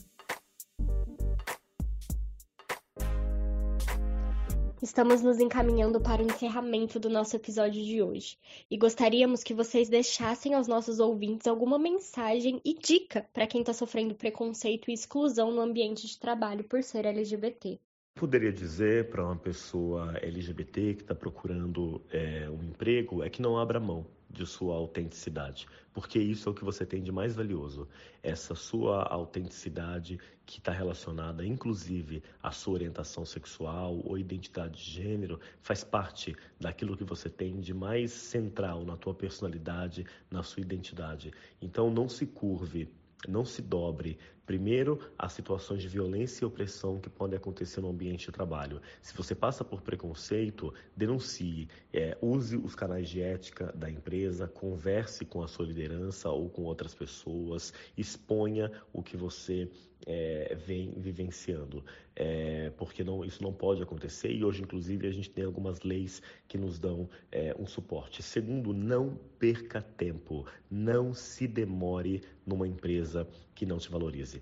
[4.80, 8.38] Estamos nos encaminhando para o encerramento do nosso episódio de hoje
[8.70, 13.72] e gostaríamos que vocês deixassem aos nossos ouvintes alguma mensagem e dica para quem está
[13.72, 17.80] sofrendo preconceito e exclusão no ambiente de trabalho por ser LGBT.
[18.24, 23.58] Poderia dizer para uma pessoa LGBT que está procurando é, um emprego é que não
[23.58, 27.86] abra mão de sua autenticidade, porque isso é o que você tem de mais valioso.
[28.22, 35.38] Essa sua autenticidade que está relacionada, inclusive, à sua orientação sexual ou identidade de gênero,
[35.60, 41.30] faz parte daquilo que você tem de mais central na tua personalidade, na sua identidade.
[41.60, 42.88] Então, não se curve
[43.28, 48.26] não se dobre, primeiro, às situações de violência e opressão que podem acontecer no ambiente
[48.26, 48.80] de trabalho.
[49.00, 55.24] Se você passa por preconceito, denuncie, é, use os canais de ética da empresa, converse
[55.24, 59.68] com a sua liderança ou com outras pessoas, exponha o que você
[60.06, 61.84] é, vem vivenciando,
[62.14, 66.22] é, porque não, isso não pode acontecer e hoje, inclusive, a gente tem algumas leis
[66.46, 68.22] que nos dão é, um suporte.
[68.22, 74.33] Segundo, não perca tempo, não se demore numa empresa que não te valorize.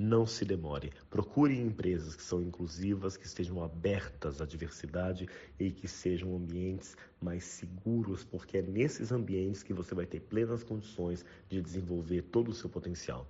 [0.00, 0.92] Não se demore.
[1.10, 5.28] Procure empresas que são inclusivas, que estejam abertas à diversidade
[5.58, 10.62] e que sejam ambientes mais seguros, porque é nesses ambientes que você vai ter plenas
[10.62, 13.26] condições de desenvolver todo o seu potencial.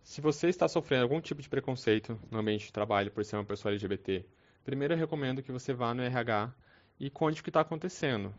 [0.00, 3.44] Se você está sofrendo algum tipo de preconceito no ambiente de trabalho por ser uma
[3.44, 4.24] pessoa LGBT,
[4.64, 6.54] primeiro eu recomendo que você vá no RH
[7.00, 8.32] e conte o que está acontecendo.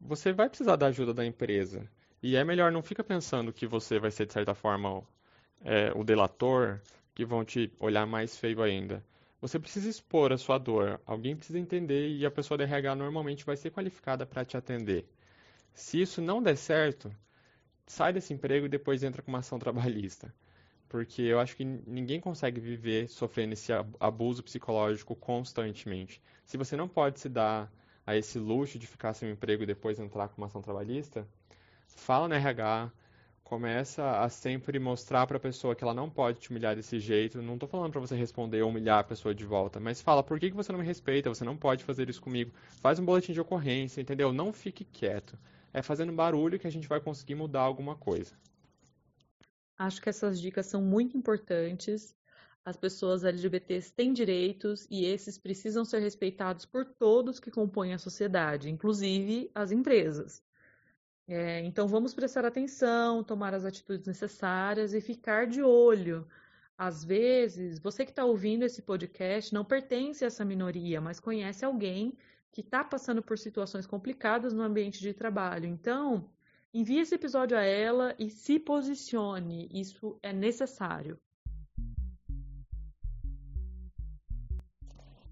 [0.00, 1.88] Você vai precisar da ajuda da empresa.
[2.20, 5.06] E é melhor não fica pensando que você vai ser, de certa forma,
[5.64, 6.80] é, o delator,
[7.14, 9.04] que vão te olhar mais feio ainda.
[9.40, 11.00] Você precisa expor a sua dor.
[11.06, 15.06] Alguém precisa entender e a pessoa da RH normalmente vai ser qualificada para te atender.
[15.74, 17.14] Se isso não der certo,
[17.86, 20.32] sai desse emprego e depois entra com uma ação trabalhista
[20.88, 26.22] porque eu acho que ninguém consegue viver sofrendo esse abuso psicológico constantemente.
[26.44, 27.70] Se você não pode se dar
[28.06, 31.26] a esse luxo de ficar sem emprego e depois entrar com uma ação trabalhista,
[31.88, 32.92] fala no RH,
[33.46, 37.40] Começa a sempre mostrar para a pessoa que ela não pode te humilhar desse jeito.
[37.40, 40.40] Não estou falando para você responder ou humilhar a pessoa de volta, mas fala por
[40.40, 42.50] que, que você não me respeita, você não pode fazer isso comigo.
[42.80, 44.32] Faz um boletim de ocorrência, entendeu?
[44.32, 45.38] Não fique quieto.
[45.72, 48.34] É fazendo barulho que a gente vai conseguir mudar alguma coisa.
[49.78, 52.16] Acho que essas dicas são muito importantes.
[52.64, 57.98] As pessoas LGBTs têm direitos e esses precisam ser respeitados por todos que compõem a
[57.98, 60.42] sociedade, inclusive as empresas.
[61.28, 66.26] É, então, vamos prestar atenção, tomar as atitudes necessárias e ficar de olho.
[66.78, 71.64] Às vezes, você que está ouvindo esse podcast não pertence a essa minoria, mas conhece
[71.64, 72.16] alguém
[72.52, 75.66] que está passando por situações complicadas no ambiente de trabalho.
[75.66, 76.30] Então,
[76.72, 79.68] envie esse episódio a ela e se posicione.
[79.72, 81.18] Isso é necessário.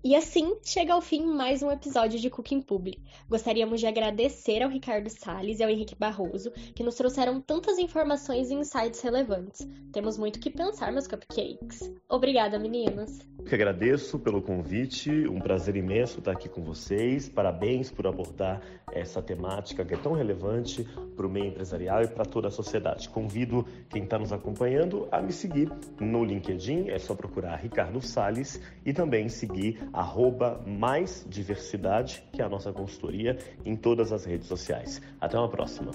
[0.04, 3.00] E assim chega ao fim mais um episódio de Cooking Public.
[3.26, 8.50] Gostaríamos de agradecer ao Ricardo Salles e ao Henrique Barroso, que nos trouxeram tantas informações
[8.50, 9.66] e insights relevantes.
[9.94, 11.90] Temos muito que pensar, meus cupcakes.
[12.06, 13.26] Obrigada, meninas.
[13.38, 17.26] Eu que agradeço pelo convite, um prazer imenso estar aqui com vocês.
[17.26, 18.60] Parabéns por abordar
[18.94, 20.84] essa temática que é tão relevante
[21.16, 23.08] para o meio empresarial e para toda a sociedade.
[23.08, 25.70] Convido quem está nos acompanhando a me seguir
[26.00, 32.44] no LinkedIn, é só procurar Ricardo Salles e também seguir arroba mais diversidade, que é
[32.44, 35.00] a nossa consultoria, em todas as redes sociais.
[35.20, 35.92] Até uma próxima.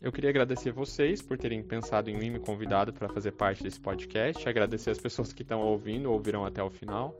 [0.00, 3.80] Eu queria agradecer vocês por terem pensado em mim me convidado para fazer parte desse
[3.80, 4.48] podcast.
[4.48, 7.16] Agradecer as pessoas que estão ouvindo, ouviram até o final.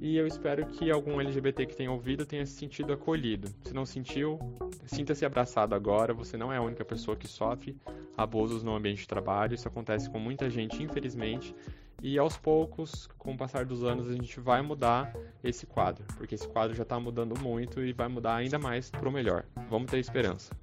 [0.00, 3.48] E eu espero que algum LGBT que tenha ouvido tenha se sentido acolhido.
[3.64, 4.38] Se não sentiu,
[4.86, 6.14] sinta-se abraçado agora.
[6.14, 7.76] Você não é a única pessoa que sofre
[8.16, 9.54] abusos no ambiente de trabalho.
[9.54, 11.52] Isso acontece com muita gente, infelizmente.
[12.00, 15.12] E aos poucos, com o passar dos anos, a gente vai mudar
[15.42, 19.08] esse quadro, porque esse quadro já está mudando muito e vai mudar ainda mais para
[19.08, 19.44] o melhor.
[19.70, 20.54] Vamos ter esperança.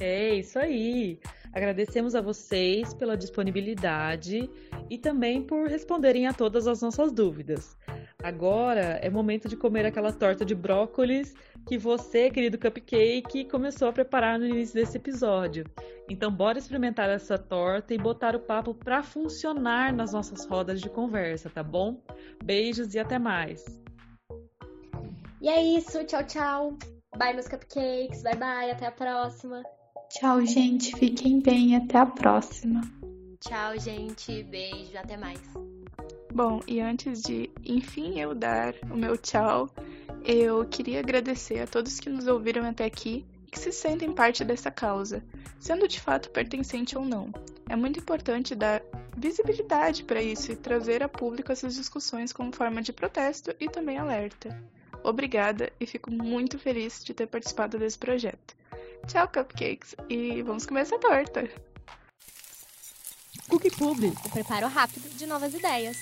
[0.00, 1.18] É isso aí.
[1.52, 4.48] Agradecemos a vocês pela disponibilidade
[4.88, 7.76] e também por responderem a todas as nossas dúvidas.
[8.22, 11.34] Agora é momento de comer aquela torta de brócolis
[11.66, 15.64] que você, querido cupcake, começou a preparar no início desse episódio.
[16.08, 20.88] Então, bora experimentar essa torta e botar o papo para funcionar nas nossas rodas de
[20.88, 22.00] conversa, tá bom?
[22.42, 23.64] Beijos e até mais.
[25.40, 26.78] E é isso, tchau, tchau.
[27.16, 28.22] Bye, meus cupcakes.
[28.22, 28.70] Bye, bye.
[28.70, 29.62] Até a próxima.
[30.10, 30.96] Tchau, gente.
[30.96, 31.76] Fiquem bem.
[31.76, 32.80] Até a próxima.
[33.40, 34.42] Tchau, gente.
[34.44, 34.96] Beijo.
[34.96, 35.40] Até mais.
[36.32, 39.68] Bom, e antes de, enfim, eu dar o meu tchau,
[40.24, 44.44] eu queria agradecer a todos que nos ouviram até aqui e que se sentem parte
[44.44, 45.24] dessa causa,
[45.58, 47.32] sendo de fato pertencente ou não.
[47.68, 48.82] É muito importante dar
[49.16, 53.98] visibilidade para isso e trazer a público essas discussões como forma de protesto e também
[53.98, 54.56] alerta.
[55.02, 58.54] Obrigada e fico muito feliz de ter participado desse projeto.
[59.06, 61.48] Tchau, cupcakes, e vamos comer essa torta.
[63.48, 64.12] Cookie Publi.
[64.26, 65.96] o preparo rápido de novas ideias.